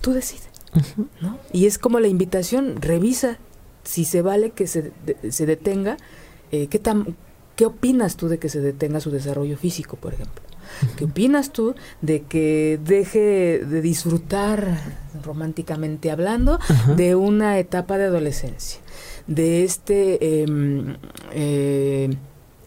[0.00, 0.48] tú decides.
[1.20, 1.38] ¿no?
[1.52, 3.38] Y es como la invitación, revisa
[3.84, 4.92] si se vale que se,
[5.30, 5.96] se detenga,
[6.52, 7.16] eh, ¿qué, tan,
[7.60, 10.42] ¿qué opinas tú de que se detenga su desarrollo físico, por ejemplo?
[10.96, 14.78] ¿Qué opinas tú de que deje de disfrutar,
[15.22, 16.58] románticamente hablando,
[16.96, 18.80] de una etapa de adolescencia?
[19.26, 20.40] De este...
[20.40, 20.96] Em,
[21.34, 22.08] eh,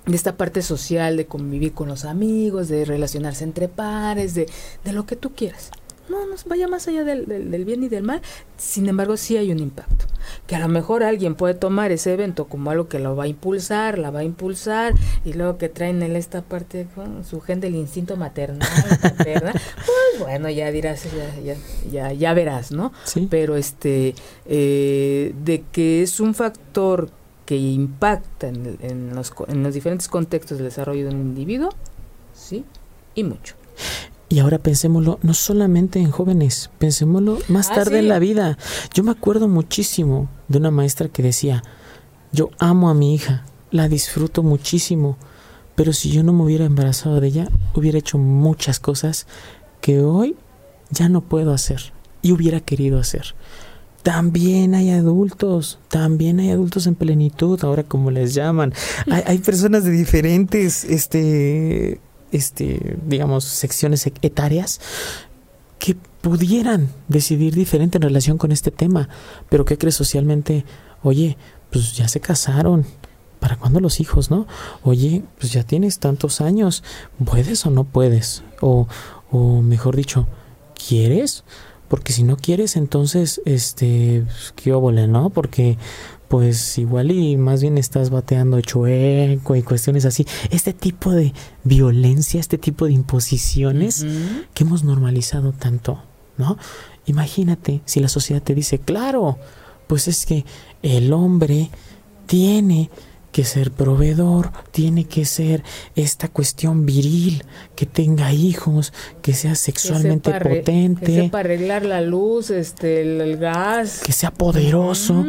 [0.05, 4.47] de esta parte social, de convivir con los amigos, de relacionarse entre pares, de,
[4.83, 5.71] de lo que tú quieras.
[6.09, 8.21] No, no vaya más allá del, del, bien y del mal.
[8.57, 10.05] Sin embargo, sí hay un impacto.
[10.47, 13.27] Que a lo mejor alguien puede tomar ese evento como algo que lo va a
[13.27, 17.67] impulsar, la va a impulsar, y luego que traen en esta parte con su gente
[17.67, 18.67] del instinto maternal,
[19.17, 21.05] pues bueno, ya dirás,
[21.43, 21.55] ya,
[21.89, 22.91] ya, ya, verás, ¿no?
[23.05, 23.27] ¿Sí?
[23.29, 27.09] Pero este, eh, de que es un factor
[27.45, 31.69] que impacta en, los, en los diferentes contextos del desarrollo de un individuo,
[32.33, 32.65] sí,
[33.15, 33.55] y mucho.
[34.33, 38.57] Y ahora pensémoslo no solamente en jóvenes, pensémoslo más ah, tarde en la vida.
[38.91, 41.61] Yo me acuerdo muchísimo de una maestra que decía,
[42.31, 45.19] yo amo a mi hija, la disfruto muchísimo,
[45.75, 49.27] pero si yo no me hubiera embarazado de ella, hubiera hecho muchas cosas
[49.81, 50.35] que hoy
[50.89, 51.93] ya no puedo hacer
[52.23, 53.35] y hubiera querido hacer.
[54.01, 58.73] También hay adultos, también hay adultos en plenitud, ahora como les llaman.
[59.27, 62.01] Hay, personas de diferentes, este,
[62.33, 64.81] este, digamos, secciones etarias
[65.79, 69.09] que pudieran decidir diferente en relación con este tema.
[69.49, 70.65] Pero ¿qué crees socialmente?
[71.01, 71.37] Oye,
[71.71, 72.85] pues ya se casaron.
[73.39, 74.47] ¿Para cuándo los hijos, no?
[74.83, 76.83] Oye, pues ya tienes tantos años.
[77.25, 78.43] ¿Puedes o no puedes?
[78.61, 78.87] O,
[79.31, 80.27] o mejor dicho,
[80.87, 81.43] ¿quieres?
[81.93, 85.29] porque si no quieres entonces este pues, qué óvole, ¿no?
[85.29, 85.77] Porque
[86.33, 90.25] pues igual y más bien estás bateando chueco y cuestiones así.
[90.49, 91.31] Este tipo de
[91.63, 94.03] violencia, este tipo de imposiciones
[94.55, 96.01] que hemos normalizado tanto,
[96.39, 96.57] ¿no?
[97.05, 99.37] Imagínate si la sociedad te dice, claro,
[99.85, 100.43] pues es que
[100.81, 101.69] el hombre
[102.25, 102.89] tiene
[103.31, 105.63] que ser proveedor, tiene que ser
[105.95, 107.43] esta cuestión viril,
[107.75, 108.91] que tenga hijos,
[109.21, 115.27] que sea sexualmente potente, que sepa arreglar la luz, este, el, gas, que sea poderoso.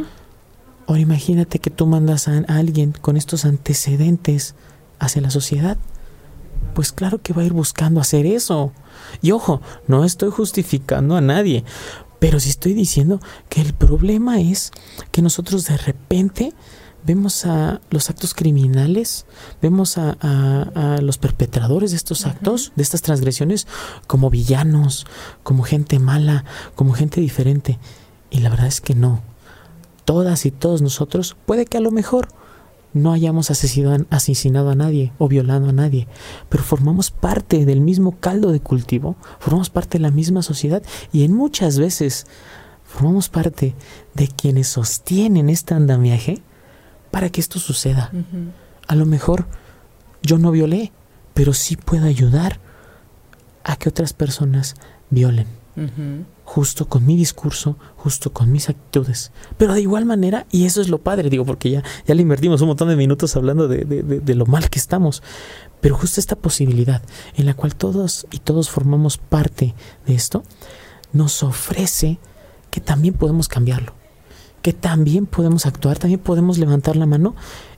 [0.87, 4.55] Ahora imagínate que tú mandas a alguien con estos antecedentes
[4.99, 5.79] hacia la sociedad.
[6.75, 8.73] Pues claro que va a ir buscando hacer eso.
[9.23, 11.65] Y ojo, no estoy justificando a nadie,
[12.19, 14.73] pero sí estoy diciendo que el problema es
[15.11, 16.53] que nosotros de repente
[17.05, 19.27] vemos a los actos criminales,
[19.61, 23.67] vemos a, a, los perpetradores de estos actos, de estas transgresiones,
[24.07, 25.07] como villanos,
[25.43, 27.79] como gente mala, como gente diferente.
[28.31, 29.23] Y la verdad es que no.
[30.05, 32.29] Todas y todos nosotros, puede que a lo mejor
[32.95, 36.07] no hayamos asesinado, a nadie o violado a nadie,
[36.49, 40.83] pero formamos parte del mismo caldo de cultivo, formamos parte de la misma sociedad
[41.13, 42.27] y en muchas veces
[42.85, 43.75] formamos parte
[44.15, 46.41] de quienes sostienen este andamiaje
[47.11, 48.13] para que esto suceda.
[48.87, 49.47] A lo mejor
[50.23, 50.93] yo no violé,
[51.35, 52.61] pero sí puedo ayudar
[53.65, 54.77] a que otras personas
[55.11, 55.49] violen.
[56.55, 59.33] Justo con mi discurso, justo con mis actitudes.
[59.59, 62.61] Pero de igual manera, y eso es lo padre, digo, porque ya, ya le invertimos
[62.61, 65.21] un montón de minutos hablando de, de lo mal que estamos.
[65.81, 67.03] Pero justo esta posibilidad
[67.35, 69.75] en la cual todos y todos formamos parte
[70.07, 70.45] de esto,
[71.13, 72.19] nos ofrece
[72.71, 73.93] que también podemos cambiarlo
[74.65, 77.35] que también podemos actuar, también podemos levantar la mano.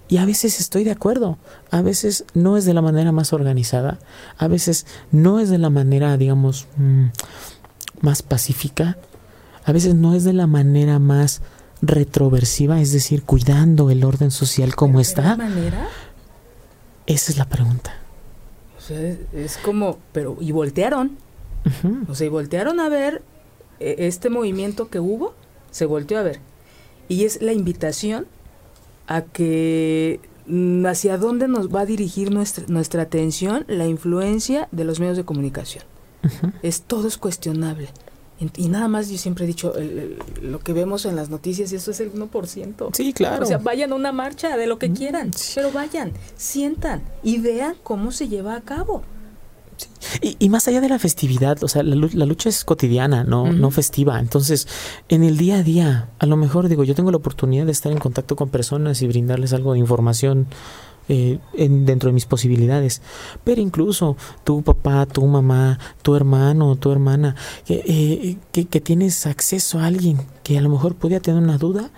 [0.06, 1.36] Y a veces estoy de acuerdo,
[1.72, 3.98] a veces no es de la manera más organizada,
[4.38, 7.06] a veces no es de la manera, digamos, mm,
[8.01, 8.99] más pacífica,
[9.64, 11.42] a veces no es de la manera más
[11.82, 15.32] retroversiva, es decir, cuidando el orden social como está.
[15.32, 15.88] ¿De manera?
[17.07, 17.94] Esa es la pregunta.
[18.78, 21.18] O sea, es, como, pero, ¿y voltearon?
[22.09, 23.22] O sea, y voltearon a ver
[23.80, 25.34] eh, este movimiento que hubo,
[25.72, 26.40] se volteó a ver
[27.09, 28.26] y es la invitación
[29.07, 34.84] a que mm, hacia dónde nos va a dirigir nuestra, nuestra atención la influencia de
[34.84, 35.84] los medios de comunicación.
[36.62, 37.88] Es todo es cuestionable.
[38.56, 39.72] Y nada más yo siempre he dicho,
[40.42, 42.90] lo que vemos en las noticias, y eso es el 1%.
[42.94, 43.42] Sí, claro.
[43.42, 47.76] O sea, vayan a una marcha de lo que quieran, pero vayan, sientan y vean
[47.82, 49.02] cómo se lleva a cabo.
[50.20, 51.94] Y, más allá de la festividad, o sea, la,
[52.26, 54.18] lucha es cotidiana, no, no festiva.
[54.20, 54.68] Entonces,
[55.08, 57.92] en el día a día, a lo mejor digo, yo tengo la oportunidad de estar
[57.92, 60.46] en contacto con personas y brindarles algo de información
[61.09, 63.02] eh, dentro de mis posibilidades.
[63.44, 67.36] Pero incluso tu papá, tu mamá, tu hermano, tu hermana,
[67.68, 71.90] eh, que, que, tienes acceso a alguien que a lo mejor podía tener una duda,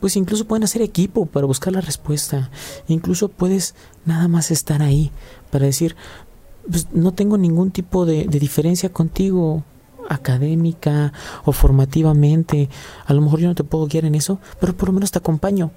[0.00, 2.50] pues incluso pueden hacer equipo para buscar la respuesta.
[2.88, 5.10] Incluso puedes nada más estar ahí
[5.50, 5.96] para decir,
[6.70, 9.62] pues, no tengo ningún tipo de, diferencia contigo
[10.08, 11.12] académica
[11.44, 12.68] o formativamente.
[13.06, 15.18] A lo mejor yo no te puedo guiar en eso, pero por lo menos te
[15.18, 15.70] acompaño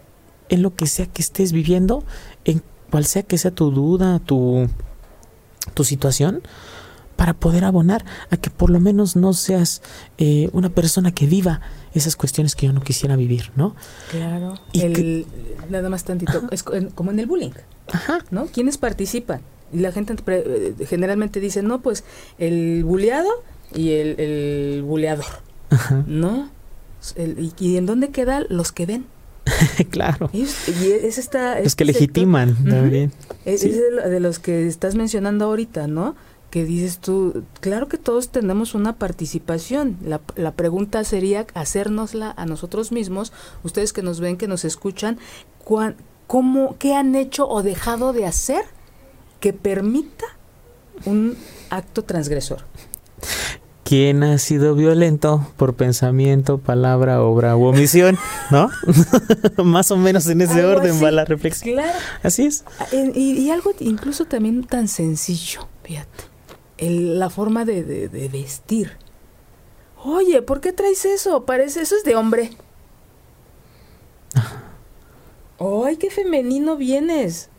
[0.50, 2.04] en lo que sea que estés viviendo,
[2.44, 4.68] en cual sea que sea tu duda, tu,
[5.74, 6.42] tu situación,
[7.16, 9.82] para poder abonar a que por lo menos no seas
[10.18, 11.60] eh, una persona que viva
[11.94, 13.76] esas cuestiones que yo no quisiera vivir, ¿no?
[14.10, 14.56] Claro.
[14.72, 15.26] Y
[15.70, 17.52] nada más tantito, es como en el bullying,
[17.92, 18.20] Ajá.
[18.32, 18.46] ¿no?
[18.46, 19.42] ¿Quiénes participan?
[19.74, 22.04] Y la gente eh, generalmente dice, no, pues
[22.38, 23.30] el buleado
[23.74, 25.26] y el, el buleador.
[26.08, 26.50] ¿No?
[27.60, 29.06] y, en dónde quedan los que ven?
[29.90, 30.30] claro.
[30.34, 33.12] Y es, esta, los que legitiman también.
[33.46, 36.16] Es, de, los que estás mencionando ahorita, ¿no?
[36.50, 39.98] Que dices tú, claro que todos tenemos una participación.
[40.04, 43.32] La, la pregunta sería hacérnosla a nosotros mismos,
[43.64, 45.20] ustedes que nos ven, que nos escuchan,
[46.28, 48.64] ¿cómo, ¿qué han hecho o dejado de hacer?
[49.40, 50.26] que permita
[51.06, 51.38] un
[51.70, 52.60] acto transgresor.
[53.90, 58.20] ¿Quién ha sido violento por pensamiento, palabra, obra u omisión?
[58.52, 58.70] ¿No?
[59.64, 61.74] Más o menos en ese orden va la reflexión.
[61.74, 61.98] Claro.
[62.22, 62.66] Así es.
[62.78, 66.26] Ah, y, algo incluso también tan sencillo, fíjate.
[66.78, 68.92] la forma de, vestir.
[70.04, 71.46] Oye, ¿por qué traes eso?
[71.46, 72.52] Parece, eso es de hombre.
[75.60, 77.50] ¡Ay, qué femenino vienes!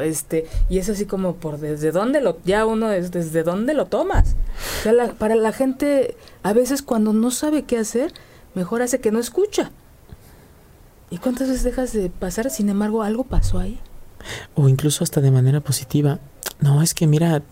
[0.00, 3.86] Este y es así como por desde dónde lo ya uno es desde dónde lo
[3.86, 4.36] tomas
[5.18, 8.12] para la gente a veces cuando no sabe qué hacer
[8.54, 9.70] mejor hace que no escucha.
[11.10, 13.78] Y cuántas veces dejas de pasar sin embargo algo pasó ahí.
[14.54, 16.18] O incluso hasta de manera positiva.
[16.60, 17.42] No es que mira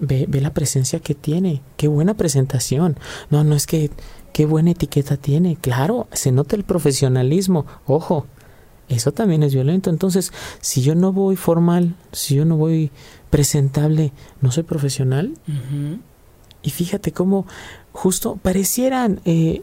[0.00, 1.62] ve, ve la presencia que tiene.
[1.76, 2.98] Qué buena presentación.
[3.30, 3.90] No no es que
[4.32, 5.56] qué buena etiqueta tiene.
[5.56, 7.66] Claro se nota el profesionalismo.
[7.86, 8.26] Ojo
[8.90, 9.88] eso también es violento.
[9.88, 12.90] Entonces, si yo no voy formal, si yo no voy
[13.30, 15.34] presentable, no soy profesional.
[16.62, 17.46] Y fíjate cómo
[17.92, 19.62] justo parecieran eh,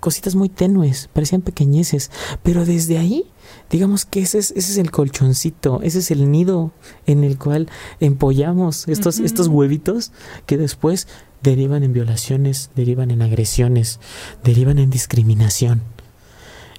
[0.00, 2.12] cositas muy tenues, parecían pequeñeces,
[2.44, 3.24] pero desde ahí,
[3.68, 6.70] digamos que ese es, ese es el colchoncito, ese es el nido
[7.06, 7.68] en el cual
[7.98, 10.12] empollamos estos, estos huevitos
[10.46, 11.08] que después
[11.42, 13.98] derivan en violaciones, derivan en agresiones,
[14.44, 15.82] derivan en discriminación.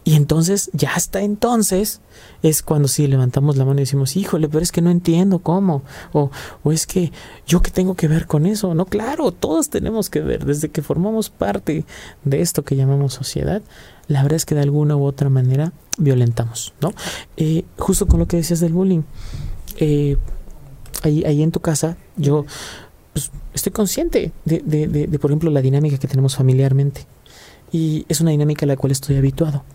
[0.08, 1.99] Y entonces, ya hasta entonces,
[2.41, 5.84] es cuando sí levantamos la mano y decimos, híjole, pero es que no entiendo cómo.
[6.14, 6.32] O,
[6.64, 7.12] o es que
[7.45, 8.74] yo qué tengo que ver con eso.
[8.74, 10.45] No, claro, todos tenemos que ver.
[10.45, 11.84] Desde que formamos parte
[12.24, 13.62] de esto que llamamos sociedad,
[14.08, 16.93] la verdad es que de alguna u otra manera violentamos, ¿no?
[17.36, 19.01] Eh, justo con lo que decías del bullying,
[19.76, 20.16] eh,
[21.03, 22.45] ahí, ahí en tu casa, yo
[23.12, 27.05] pues, estoy consciente de, de, de, por ejemplo, la dinámica que tenemos familiarmente.
[27.74, 29.66] Y es una dinámica a la cual estoy habituado.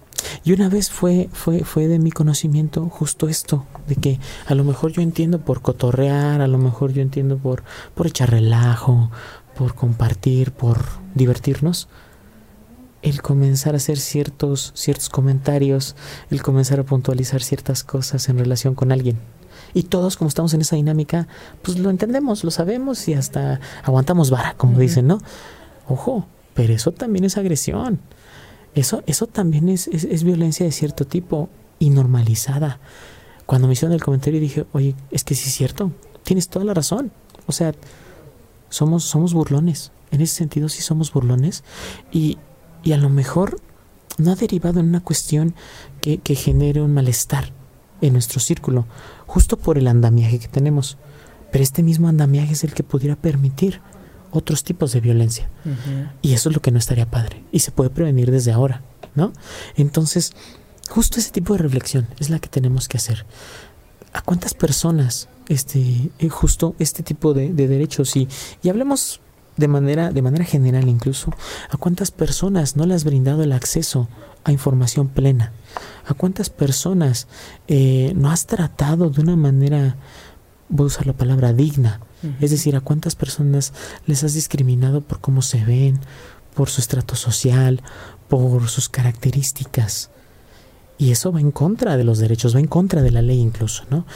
[0.45, 4.65] Y una vez fue, fue, fue de mi conocimiento justo esto, de que a lo
[4.65, 7.63] mejor yo entiendo por cotorrear, a lo mejor yo entiendo por,
[7.95, 9.11] por echar relajo,
[9.57, 10.79] por compartir, por
[11.15, 11.89] divertirnos,
[13.03, 15.97] el comenzar a hacer ciertos, ciertos comentarios,
[16.31, 19.19] el comenzar a puntualizar ciertas cosas en relación con alguien.
[19.75, 21.27] Y todos, como estamos en esa dinámica,
[21.63, 25.19] pues lo entendemos, lo sabemos y hasta aguantamos vara, como dicen, ¿no?
[25.89, 28.01] Ojo, pero eso también es agresión.
[28.75, 32.81] Eso, eso también es, es, violencia de cierto tipo y normalizada.
[33.45, 35.93] Cuando me hicieron el comentario dije, oye, es que sí es cierto,
[36.23, 37.13] tienes toda la razón.
[37.47, 37.75] O sea,
[38.71, 39.93] somos, somos burlones.
[40.11, 41.65] En ese sentido sí somos burlones.
[42.11, 42.39] Y,
[42.83, 43.61] y a lo mejor
[44.17, 45.55] no ha derivado en una cuestión
[46.01, 47.53] que, que genere un malestar
[48.01, 48.87] en nuestro círculo,
[49.27, 50.97] justo por el andamiaje que tenemos.
[51.51, 53.81] Pero este mismo andamiaje es el que pudiera permitir
[54.33, 55.49] otros tipos de violencia.
[56.23, 57.45] Y eso es lo que no estaría padre.
[57.53, 58.83] Y se puede prevenir desde ahora,
[59.15, 59.33] ¿no?
[59.77, 60.33] Entonces,
[60.89, 63.25] justo ese tipo de reflexión es la que tenemos que hacer.
[64.13, 68.17] ¿A cuántas personas este, eh, justo este tipo de, derechos?
[68.17, 68.29] Y,
[68.63, 69.21] y hablemos
[69.57, 71.33] de manera, de manera general incluso,
[71.71, 74.09] ¿a cuántas personas no le has brindado el acceso
[74.45, 75.53] a información plena?
[76.07, 77.29] ¿A cuántas personas
[77.69, 79.97] eh, no has tratado de una manera,
[80.69, 82.01] voy a usar la palabra digna?
[82.41, 83.73] Es decir, ¿a cuántas personas
[84.07, 85.99] les has discriminado por cómo se ven,
[86.55, 87.83] por su estrato social,
[88.29, 90.11] por sus características?
[90.99, 93.85] Y eso va en contra de los derechos, va en contra de la ley incluso,
[93.91, 94.07] ¿no?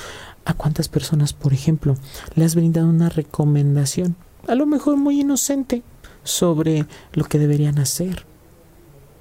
[0.45, 1.97] ¿A cuántas personas, por ejemplo,
[2.37, 4.15] le has brindado una recomendación,
[4.47, 5.83] a lo mejor muy inocente,
[6.23, 8.25] sobre lo que deberían hacer?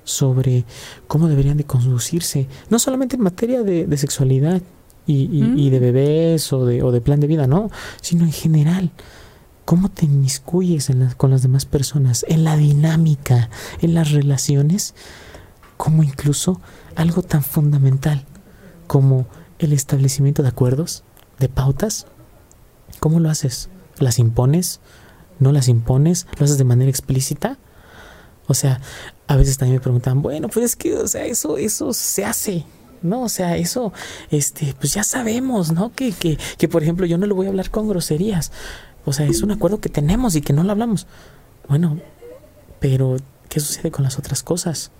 [0.05, 0.65] sobre
[1.07, 4.61] cómo deberían de conducirse, no solamente en materia de, sexualidad
[5.07, 7.69] y, de bebés o de, o de, plan de vida, no,
[8.01, 8.91] sino en general.
[9.65, 13.49] ¿Cómo te inmiscuyes con las demás personas, en la dinámica,
[13.81, 14.93] en las relaciones?
[15.77, 16.61] Como incluso
[16.95, 18.25] algo tan fundamental
[18.87, 19.25] como
[19.59, 21.03] el establecimiento de acuerdos,
[21.39, 22.07] de pautas.
[22.99, 23.69] ¿Cómo lo haces?
[23.99, 24.79] ¿Las impones?
[25.39, 26.27] ¿No las impones?
[26.37, 27.57] ¿Lo haces de manera explícita?
[28.47, 28.79] O sea,
[29.27, 32.65] a veces también me preguntan, bueno, pues es que, o sea, eso, eso se hace,
[33.05, 33.21] ¿no?
[33.23, 33.93] O sea, eso,
[34.31, 35.91] este, pues ya sabemos, ¿no?
[35.93, 38.51] Que, que, que, por ejemplo, yo no le voy a hablar con groserías.
[39.05, 41.07] O sea, es un acuerdo que tenemos y que no lo hablamos.
[41.69, 41.99] Bueno,
[42.79, 43.17] pero,
[43.49, 44.91] ¿qué sucede con las otras cosas?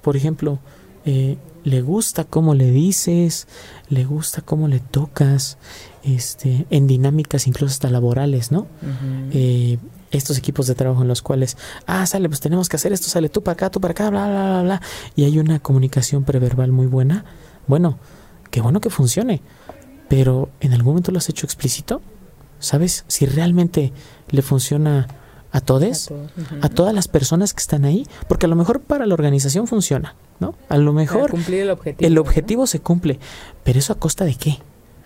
[0.00, 0.58] Por ejemplo,
[1.04, 3.46] eh, le gusta cómo le dices,
[3.88, 5.58] le gusta cómo le tocas,
[6.02, 8.66] este, en dinámicas incluso hasta laborales, ¿no?
[10.12, 11.56] Estos equipos de trabajo en los cuales,
[11.86, 14.28] ah, sale, pues tenemos que hacer esto, sale tú para acá, tú para acá, bla,
[14.28, 14.82] bla, bla, bla,
[15.16, 17.24] y hay una comunicación preverbal muy buena,
[17.66, 17.98] bueno,
[18.50, 19.42] qué bueno que funcione,
[20.08, 22.02] pero ¿en algún momento lo has hecho explícito?
[22.58, 23.04] ¿Sabes?
[23.08, 23.92] Si realmente
[24.30, 25.08] le funciona
[25.52, 26.10] a todos,
[26.62, 30.14] a, todas las personas que están ahí, porque a lo mejor para la organización funciona,
[30.40, 30.54] ¿no?
[30.68, 33.18] A lo mejor cumplir el objetivo, el objetivo se cumple,
[33.62, 34.58] pero eso a costa de qué?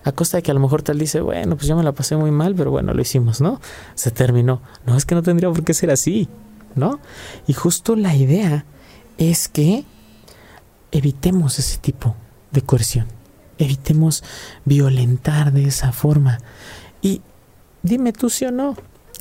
[0.07, 2.17] A costa de que a lo mejor tal dice, bueno, pues yo me la pasé
[2.17, 3.61] muy mal, pero bueno, lo hicimos, ¿no?
[3.97, 4.63] Se terminó.
[4.87, 6.29] No, es que no tendría por qué ser así,
[6.77, 7.01] ¿no?
[7.49, 8.65] Y justo la idea
[9.19, 9.85] es que
[10.93, 12.15] evitemos ese tipo
[12.53, 13.07] de coerción,
[13.59, 14.23] evitemos
[14.65, 16.39] violentar de esa forma.
[17.03, 17.21] Y
[17.83, 18.77] dime tú sí o no,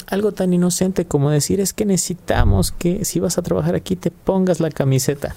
[0.06, 4.12] algo tan inocente como decir es que necesitamos que si vas a trabajar aquí te
[4.12, 5.36] pongas la camiseta.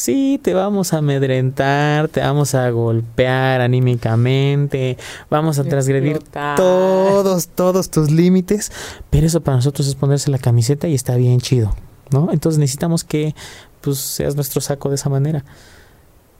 [0.00, 4.96] Sí, te vamos a amedrentar, te vamos a golpear anímicamente,
[5.28, 6.20] vamos a transgredir
[6.56, 8.72] todos, todos tus límites,
[9.10, 11.76] pero eso para nosotros es ponerse la camiseta y está bien chido,
[12.12, 12.32] ¿no?
[12.32, 13.34] Entonces necesitamos que
[13.82, 15.44] pues seas nuestro saco de esa manera.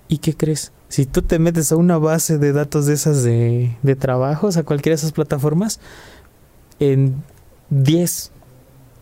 [0.08, 0.72] ¿Y qué crees?
[0.88, 4.62] Si tú te metes a una base de datos de esas de, de trabajos, a
[4.62, 5.80] cualquiera de esas plataformas,
[6.78, 7.22] en
[7.68, 8.32] 10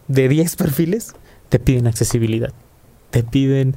[0.09, 1.15] de 10 perfiles
[1.49, 2.53] te piden accesibilidad,
[3.13, 3.77] te piden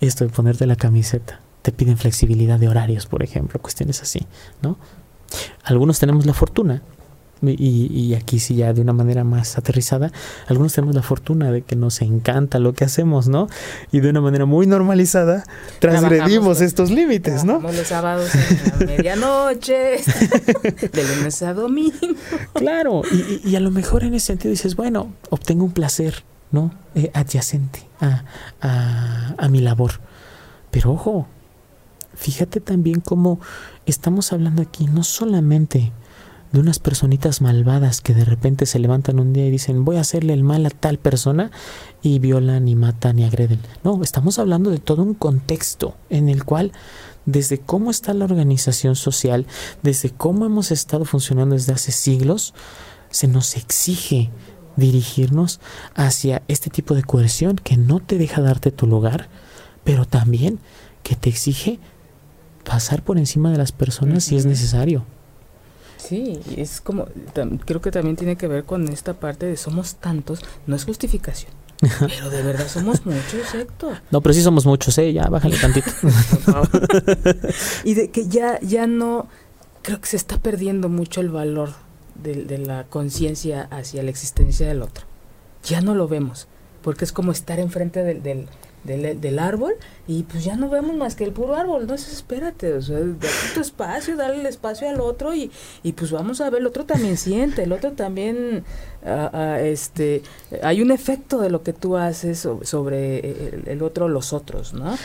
[0.00, 1.40] esto de ponerte la camiseta.
[1.62, 4.20] Te piden flexibilidad de horarios, por ejemplo, cuestiones así,
[4.62, 4.78] ¿no?
[5.64, 6.82] Algunos tenemos la fortuna,
[7.42, 10.10] y, y, aquí sí ya de una manera más aterrizada,
[10.46, 13.46] algunos tenemos la fortuna de que nos encanta lo que hacemos, ¿no?
[13.92, 15.44] Y de una manera muy normalizada
[15.78, 17.60] transgredimos estos límites, ¿no?
[17.60, 19.98] los sábados a medianoche,
[20.92, 21.94] de lunes a domingo.
[22.54, 26.72] Claro, y, y, a lo mejor en ese sentido dices, bueno, obtengo un placer, ¿no?
[26.94, 28.24] Eh, adyacente a,
[29.38, 30.00] a, mi labor.
[30.70, 31.26] Pero ojo,
[32.14, 33.40] fíjate también cómo
[33.86, 35.92] estamos hablando aquí no solamente
[36.52, 40.00] de unas personitas malvadas que de repente se levantan un día y dicen voy a
[40.00, 41.50] hacerle el mal a tal persona
[42.02, 43.60] y violan y matan y agreden.
[43.82, 46.72] No, estamos hablando de todo un contexto en el cual
[47.26, 49.46] desde cómo está la organización social,
[49.82, 52.54] desde cómo hemos estado funcionando desde hace siglos,
[53.10, 54.30] se nos exige
[54.76, 55.60] dirigirnos
[55.94, 59.28] hacia este tipo de coerción que no te deja darte tu lugar,
[59.84, 60.58] pero también
[61.02, 61.78] que te exige
[62.64, 65.04] pasar por encima de las personas si es necesario.
[65.96, 67.06] Sí, es como,
[67.64, 71.52] creo que también tiene que ver con esta parte de somos tantos, no es justificación.
[72.00, 74.00] Pero de verdad somos muchos, Héctor.
[74.10, 75.12] No, pero sí somos muchos, ¿eh?
[75.12, 75.90] Ya, bájale tantito.
[77.84, 79.28] y de que ya, ya no,
[79.82, 81.74] creo que se está perdiendo mucho el valor
[82.22, 85.04] de, la conciencia hacia la existencia del otro.
[85.64, 86.48] Ya no lo vemos,
[86.82, 88.22] porque es como estar enfrente del,
[88.84, 89.74] del, del, árbol
[90.06, 93.18] y pues ya no vemos más que el puro árbol, no espérate, o sea, dale
[93.54, 95.50] tu espacio, dale el espacio al otro y,
[95.82, 98.64] y pues vamos a ver, el otro también siente, el otro también,
[99.04, 100.22] ah, ah, este,
[100.62, 104.96] hay un efecto de lo que tú haces sobre el otro, los otros, ¿no?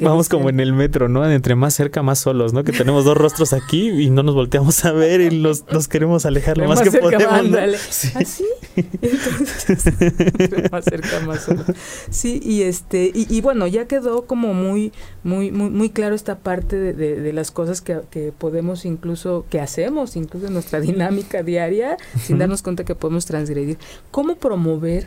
[0.00, 1.28] Vamos como en el metro, ¿no?
[1.30, 2.64] Entre más cerca, más solos, ¿no?
[2.64, 6.26] Que tenemos dos rostros aquí y no nos volteamos a ver y los, nos queremos
[6.26, 7.48] alejar lo más, que podemos.
[7.48, 7.58] ¿no?
[7.90, 8.08] Sí.
[8.14, 8.44] ¿Así?
[8.76, 11.66] ¿Ah, Entonces, más cerca, más solos.
[12.10, 14.92] Sí, y este, y, bueno, ya quedó como muy,
[15.22, 19.60] muy, muy, muy claro esta parte de, de, las cosas que, que, podemos incluso, que
[19.60, 23.78] hacemos, incluso en nuestra dinámica diaria, sin darnos cuenta que podemos transgredir.
[24.10, 25.06] ¿Cómo promover,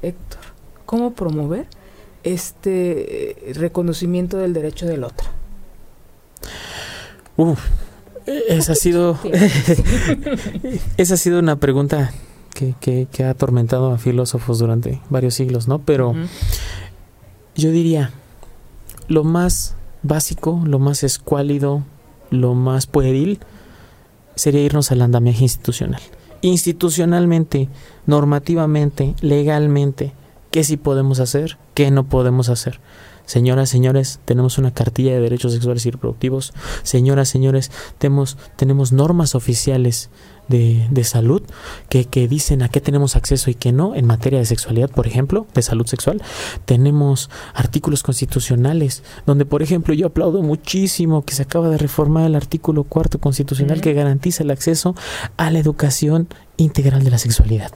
[0.00, 0.40] Héctor?
[0.86, 1.66] ¿Cómo promover?
[2.24, 5.28] Este reconocimiento del derecho del otro?
[7.36, 7.60] Uf,
[8.48, 9.18] esa ha sido
[10.96, 12.12] esa ha sido una pregunta
[12.54, 12.74] que,
[13.10, 15.80] que, ha atormentado a filósofos durante varios siglos, ¿no?
[15.80, 16.14] Pero
[17.56, 18.12] yo diría
[19.08, 21.82] lo más básico, lo más escuálido,
[22.30, 23.40] lo más pueril
[24.36, 26.00] sería irnos al andamiaje institucional.
[26.42, 27.68] Institucionalmente,
[28.06, 30.12] normativamente, legalmente,
[30.54, 32.78] qué sí podemos hacer, qué no podemos hacer.
[33.26, 36.54] Señoras, señores, tenemos una cartilla de derechos sexuales y reproductivos.
[36.84, 40.10] Señoras, señores, tenemos, tenemos normas oficiales
[40.46, 41.42] de, de salud
[41.88, 45.08] que, que, dicen a qué tenemos acceso y qué no en materia de sexualidad, por
[45.08, 46.22] ejemplo, de salud sexual.
[46.66, 52.36] Tenemos artículos constitucionales donde, por ejemplo, yo aplaudo muchísimo que se acaba de reformar el
[52.36, 54.94] artículo cuarto constitucional que garantiza el acceso
[55.36, 56.28] a la educación
[56.58, 57.72] integral de la sexualidad.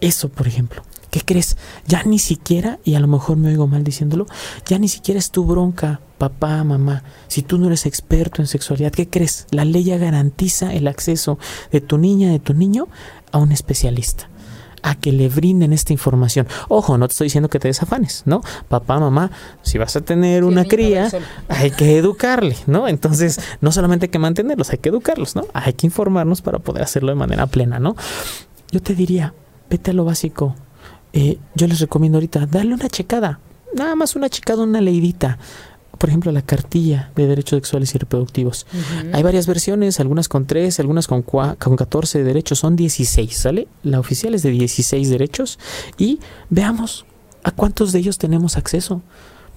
[0.00, 0.82] Eso, por ejemplo.
[1.10, 1.56] ¿Qué crees?
[1.86, 4.26] Ya ni siquiera, y a lo mejor me oigo mal diciéndolo,
[4.66, 7.02] ya ni siquiera es tu bronca, papá, mamá.
[7.26, 9.46] Si tú no eres experto en sexualidad, ¿qué crees?
[9.50, 11.38] La ley ya garantiza el acceso
[11.72, 12.88] de tu niña, de tu niño,
[13.32, 14.28] a un especialista
[14.82, 16.46] a que le brinden esta información.
[16.68, 18.42] Ojo, no te estoy diciendo que te desafanes, ¿no?
[18.68, 19.30] Papá, mamá,
[19.62, 21.10] si vas a tener una cría,
[21.48, 22.88] hay que educarle, ¿no?
[22.88, 25.46] Entonces, no solamente hay que mantenerlos, hay que educarlos, ¿no?
[25.52, 27.96] Hay que informarnos para poder hacerlo de manera plena, ¿no?
[28.70, 29.34] Yo te diría,
[29.68, 30.54] vete a lo básico,
[31.12, 33.40] eh, yo les recomiendo ahorita darle una checada,
[33.74, 35.38] nada más una checada, una leidita.
[35.98, 38.66] Por ejemplo, la cartilla de derechos sexuales y reproductivos.
[39.12, 43.68] Hay varias versiones, algunas con 3, algunas con, con 14 derechos, son 16, ¿sale?
[43.82, 45.58] La oficial es de 16 derechos
[45.98, 47.04] y veamos
[47.42, 49.02] a cuántos de ellos tenemos acceso.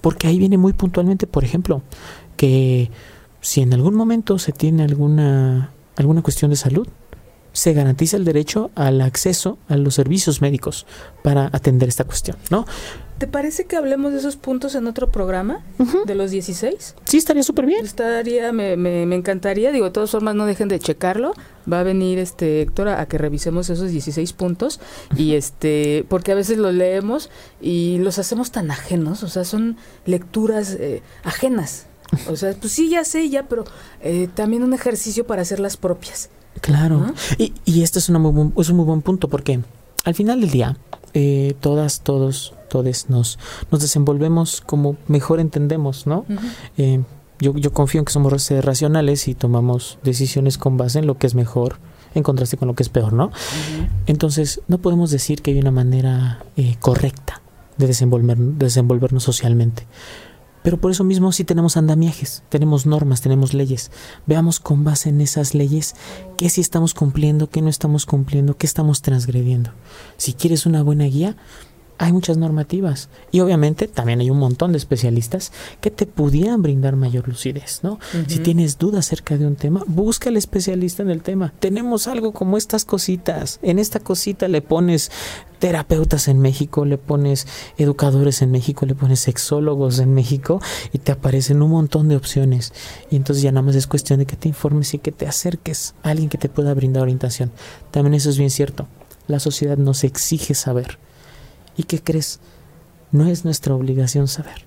[0.02, 1.80] Porque ahí viene muy puntualmente, por ejemplo,
[2.36, 2.90] que
[3.40, 6.86] si en algún momento se tiene alguna, alguna cuestión de salud,
[7.54, 10.86] se garantiza el derecho al acceso a los servicios médicos
[11.22, 12.66] para atender esta cuestión, ¿no?
[13.18, 15.64] ¿Te parece que hablemos de esos puntos en otro programa?
[16.04, 16.96] ¿De los 16?
[17.04, 17.84] Sí, estaría súper bien.
[17.84, 19.70] Estaría, me, me, me, encantaría.
[19.70, 21.32] Digo, de todas formas, no dejen de checarlo.
[21.72, 24.80] Va a venir este Héctor a, que revisemos esos 16 puntos.
[25.16, 27.30] Y este, porque a veces los leemos
[27.62, 29.22] y los hacemos tan ajenos.
[29.22, 29.76] O sea, son
[30.06, 31.86] lecturas eh, ajenas.
[32.28, 33.64] O sea, pues sí, ya sé, ya, pero
[34.02, 36.30] eh, también un ejercicio para hacerlas propias.
[36.60, 37.06] Claro.
[37.38, 39.60] Y, y este es, una muy es un muy buen punto porque
[40.04, 40.76] al final del día,
[41.14, 43.38] eh, todas, todos, todos nos,
[43.70, 46.26] nos desenvolvemos como mejor entendemos, ¿no?
[46.76, 47.02] Eh,
[47.40, 51.26] yo, yo confío en que somos racionales y tomamos decisiones con base en lo que
[51.26, 51.78] es mejor
[52.14, 53.32] en contraste con lo que es peor, ¿no?
[54.06, 57.42] Entonces, no podemos decir que hay una manera eh, correcta
[57.76, 59.86] de, desenvolver, de desenvolvernos socialmente.
[60.64, 63.90] Pero por eso mismo sí tenemos andamiajes, tenemos normas, tenemos leyes.
[64.26, 65.94] Veamos con base en esas leyes
[66.38, 69.72] qué sí estamos cumpliendo, qué no estamos cumpliendo, qué estamos transgrediendo.
[70.16, 71.36] Si quieres una buena guía,
[71.98, 76.96] hay muchas normativas y obviamente también hay un montón de especialistas que te pudieran brindar
[76.96, 77.98] mayor lucidez, ¿no?
[78.26, 81.52] Si tienes dudas acerca de un tema, busca al especialista en el tema.
[81.60, 83.58] Tenemos algo como estas cositas.
[83.62, 85.10] En esta cosita le pones
[85.58, 87.46] terapeutas en México, le pones
[87.78, 90.60] educadores en México, le pones sexólogos en México
[90.92, 92.72] y te aparecen un montón de opciones.
[93.10, 95.94] Y entonces ya nada más es cuestión de que te informes y que te acerques
[96.02, 97.50] a alguien que te pueda brindar orientación.
[97.90, 98.88] También eso es bien cierto.
[99.26, 100.98] La sociedad nos exige saber
[101.76, 102.40] ¿Y qué crees?
[103.12, 104.66] No es nuestra obligación saber.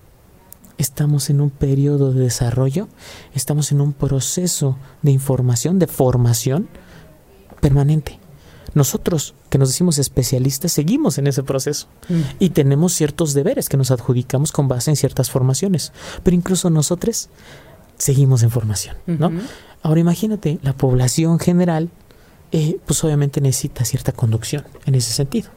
[0.78, 2.88] Estamos en un periodo de desarrollo,
[3.34, 6.68] estamos en un proceso de información, de formación
[7.62, 8.20] permanente.
[8.76, 12.22] Nosotros, que nos decimos especialistas, seguimos en ese proceso mm.
[12.38, 15.94] y tenemos ciertos deberes que nos adjudicamos con base en ciertas formaciones,
[16.24, 17.30] pero incluso nosotros
[17.98, 19.32] seguimos en formación, ¿no?
[19.82, 21.90] Ahora imagínate, la población general,
[22.52, 25.50] eh, pues obviamente necesita cierta conducción en ese sentido.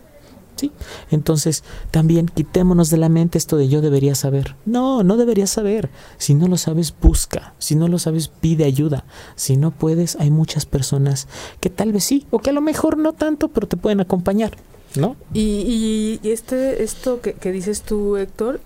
[1.11, 4.57] Entonces, también quitémonos de la mente esto de yo debería saber.
[4.67, 5.91] No, no deberías saber.
[6.19, 7.55] Si no lo sabes, busca.
[7.59, 9.05] Si no lo sabes, pide ayuda.
[9.37, 11.29] Si no puedes, hay muchas personas
[11.61, 14.57] que tal vez sí, o que a lo mejor no tanto, pero te pueden acompañar.
[14.97, 15.15] ¿No?
[15.33, 18.61] Y, y este, esto que, dices tú, Héctor,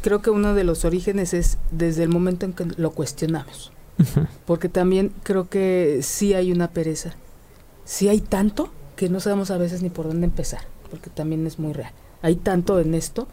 [0.00, 3.70] creo que uno de los orígenes es desde el momento en que lo cuestionamos.
[4.46, 7.14] Porque también creo que sí hay una pereza.
[7.84, 11.58] Sí hay tanto que no sabemos a veces ni por dónde empezar porque también es
[11.58, 11.92] muy real.
[12.22, 13.28] Hay tanto en esto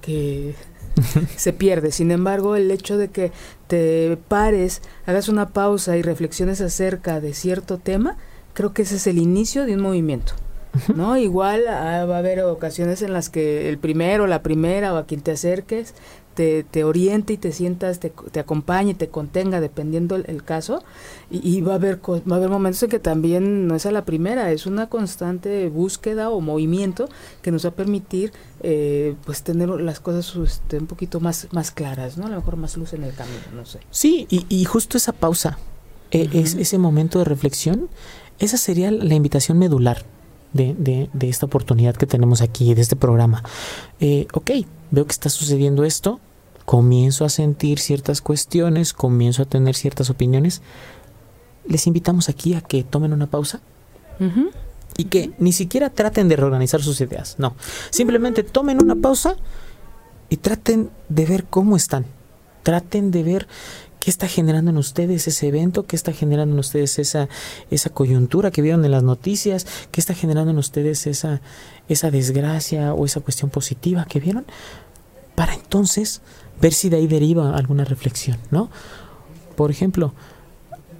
[0.00, 0.54] que
[1.36, 1.92] se pierde.
[1.92, 3.32] Sin embargo, el hecho de que
[3.66, 8.16] te pares, hagas una pausa y reflexiones acerca de cierto tema,
[8.54, 10.34] creo que ese es el inicio de un movimiento.
[10.94, 11.16] ¿No?
[11.16, 15.06] Igual ah, va a haber ocasiones en las que el primero, la primera o a
[15.06, 15.94] quien te acerques
[16.40, 20.82] te, te oriente y te sientas, te, te acompañe, te contenga, dependiendo el, caso.
[21.30, 24.06] Y, va, a haber, va a haber momentos en que también no es a la
[24.06, 27.10] primera, es una constante búsqueda o movimiento
[27.42, 28.32] que nos va a permitir
[28.62, 32.24] eh, pues tener las cosas este, un poquito más, más claras, ¿no?
[32.24, 33.80] A lo mejor más luz en el camino, no sé.
[33.90, 35.58] Sí, y, y justo esa pausa,
[36.10, 37.90] e, es, ese momento de reflexión,
[38.38, 40.06] esa sería la invitación medular.
[40.52, 43.44] De, de, de, esta oportunidad que tenemos aquí, de este programa.
[44.00, 44.50] Eh, ok,
[44.90, 46.18] veo que está sucediendo esto,
[46.70, 50.62] comienzo a sentir ciertas cuestiones, comienzo a tener ciertas opiniones,
[51.66, 53.60] les invitamos aquí a que tomen una pausa
[54.96, 57.56] y que ni siquiera traten de reorganizar sus ideas, no,
[57.90, 59.34] simplemente tomen una pausa
[60.28, 62.06] y traten de ver cómo están,
[62.62, 63.48] traten de ver
[63.98, 67.28] qué está generando en ustedes ese evento, qué está generando en ustedes esa,
[67.72, 71.40] esa coyuntura que vieron en las noticias, qué está generando en ustedes esa,
[71.88, 74.46] esa desgracia o esa cuestión positiva que vieron,
[75.34, 76.22] para entonces
[76.60, 78.70] ver si de ahí deriva alguna reflexión, ¿no?
[79.56, 80.12] Por ejemplo,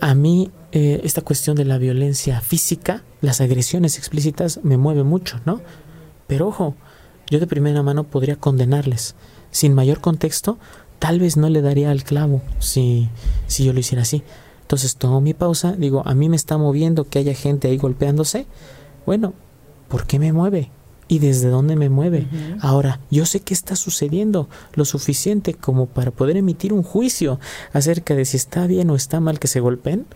[0.01, 5.41] a mí eh, esta cuestión de la violencia física, las agresiones explícitas, me mueve mucho,
[5.45, 5.61] ¿no?
[6.27, 6.75] Pero ojo,
[7.29, 9.15] yo de primera mano podría condenarles.
[9.51, 10.59] Sin mayor contexto,
[10.99, 13.09] tal vez no le daría al clavo si,
[13.47, 14.23] si yo lo hiciera así.
[14.63, 18.47] Entonces tomo mi pausa, digo, a mí me está moviendo que haya gente ahí golpeándose.
[19.07, 19.35] Bueno,
[19.89, 20.71] ¿por qué me mueve?
[21.11, 22.29] Y desde dónde me mueve.
[22.61, 27.41] Ahora, yo sé que está sucediendo lo suficiente como para poder emitir un juicio
[27.73, 30.07] acerca de si está bien o está mal que se golpeen.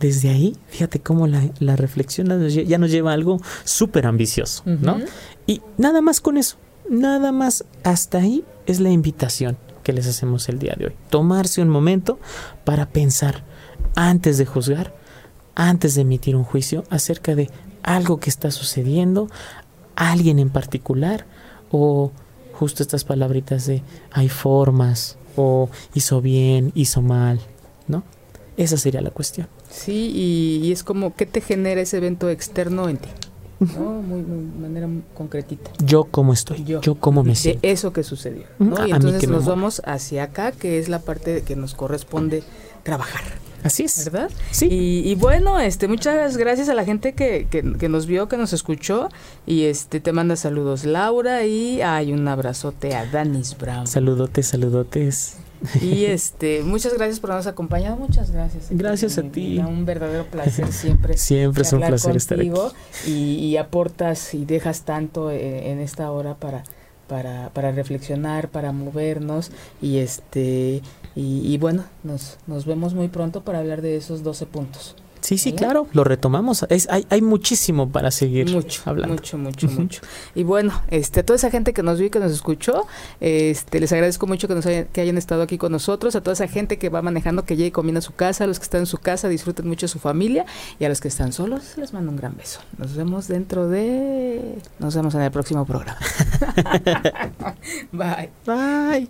[0.00, 4.98] Desde ahí, fíjate cómo la, reflexión ya nos lleva a algo súper ambicioso, ¿no?
[5.46, 6.56] Y nada más con eso,
[6.88, 10.92] nada más hasta ahí es la invitación que les hacemos el día de hoy.
[11.10, 12.18] Tomarse un momento
[12.64, 13.44] para pensar
[13.94, 14.94] antes de juzgar,
[15.54, 17.50] antes de emitir un juicio acerca de
[17.82, 19.28] algo que está sucediendo,
[19.98, 21.26] alguien en particular
[21.70, 22.12] o
[22.52, 27.40] justo estas palabritas de hay formas o hizo bien, hizo mal,
[27.86, 28.02] ¿no?
[28.56, 29.46] Esa sería la cuestión.
[29.70, 33.08] Sí, y, es como, ¿qué te genera ese evento externo en ti?
[33.60, 34.02] ¿no?
[34.02, 35.70] Muy, de manera concretita.
[35.84, 37.60] Yo cómo estoy, yo, cómo me siento.
[37.60, 38.44] De eso que sucedió.
[38.58, 38.86] ¿no?
[38.86, 42.42] Y entonces nos vamos hacia acá, que es la parte que nos corresponde
[42.82, 43.22] trabajar.
[43.62, 44.04] Así es.
[44.04, 44.30] ¿Verdad?
[44.50, 44.68] Sí.
[44.70, 49.08] Y, bueno, este, muchas gracias a la gente que, que, nos vio, que nos escuchó.
[49.46, 53.86] Y este te manda saludos Laura y hay un abrazote a Danis Brown.
[53.86, 55.36] Saludotes, saludotes.
[55.82, 57.96] Y este, muchas gracias por habernos acompañado.
[57.96, 58.66] Muchas gracias.
[58.70, 59.58] Gracias a ti.
[59.58, 61.16] Un verdadero placer siempre.
[61.16, 62.52] siempre es un placer estar aquí.
[63.06, 66.62] Y, y, aportas y dejas tanto eh, en, esta hora para,
[67.08, 69.50] para, para reflexionar, para movernos.
[69.82, 70.82] Y este
[71.20, 74.94] y, bueno, nos, nos vemos muy pronto para hablar de esos 12 puntos.
[75.20, 76.64] Sí, sí, claro, lo retomamos.
[76.68, 79.14] Es, hay, hay muchísimo para seguir mucho, hablando.
[79.14, 80.00] Mucho, mucho, mucho.
[80.34, 82.86] Y bueno, este, a toda esa gente que nos vio y que nos escuchó,
[83.20, 86.34] este, les agradezco mucho que nos hayan, que hayan estado aquí con nosotros, a toda
[86.34, 88.64] esa gente que va manejando, que llegue y comiendo a su casa, a los que
[88.64, 90.46] están en su casa, disfruten mucho su familia,
[90.78, 92.60] y a los que están solos, les mando un gran beso.
[92.78, 94.60] Nos vemos dentro de...
[94.78, 95.98] Nos vemos en el próximo programa.
[97.92, 98.30] Bye.
[98.46, 99.08] Bye.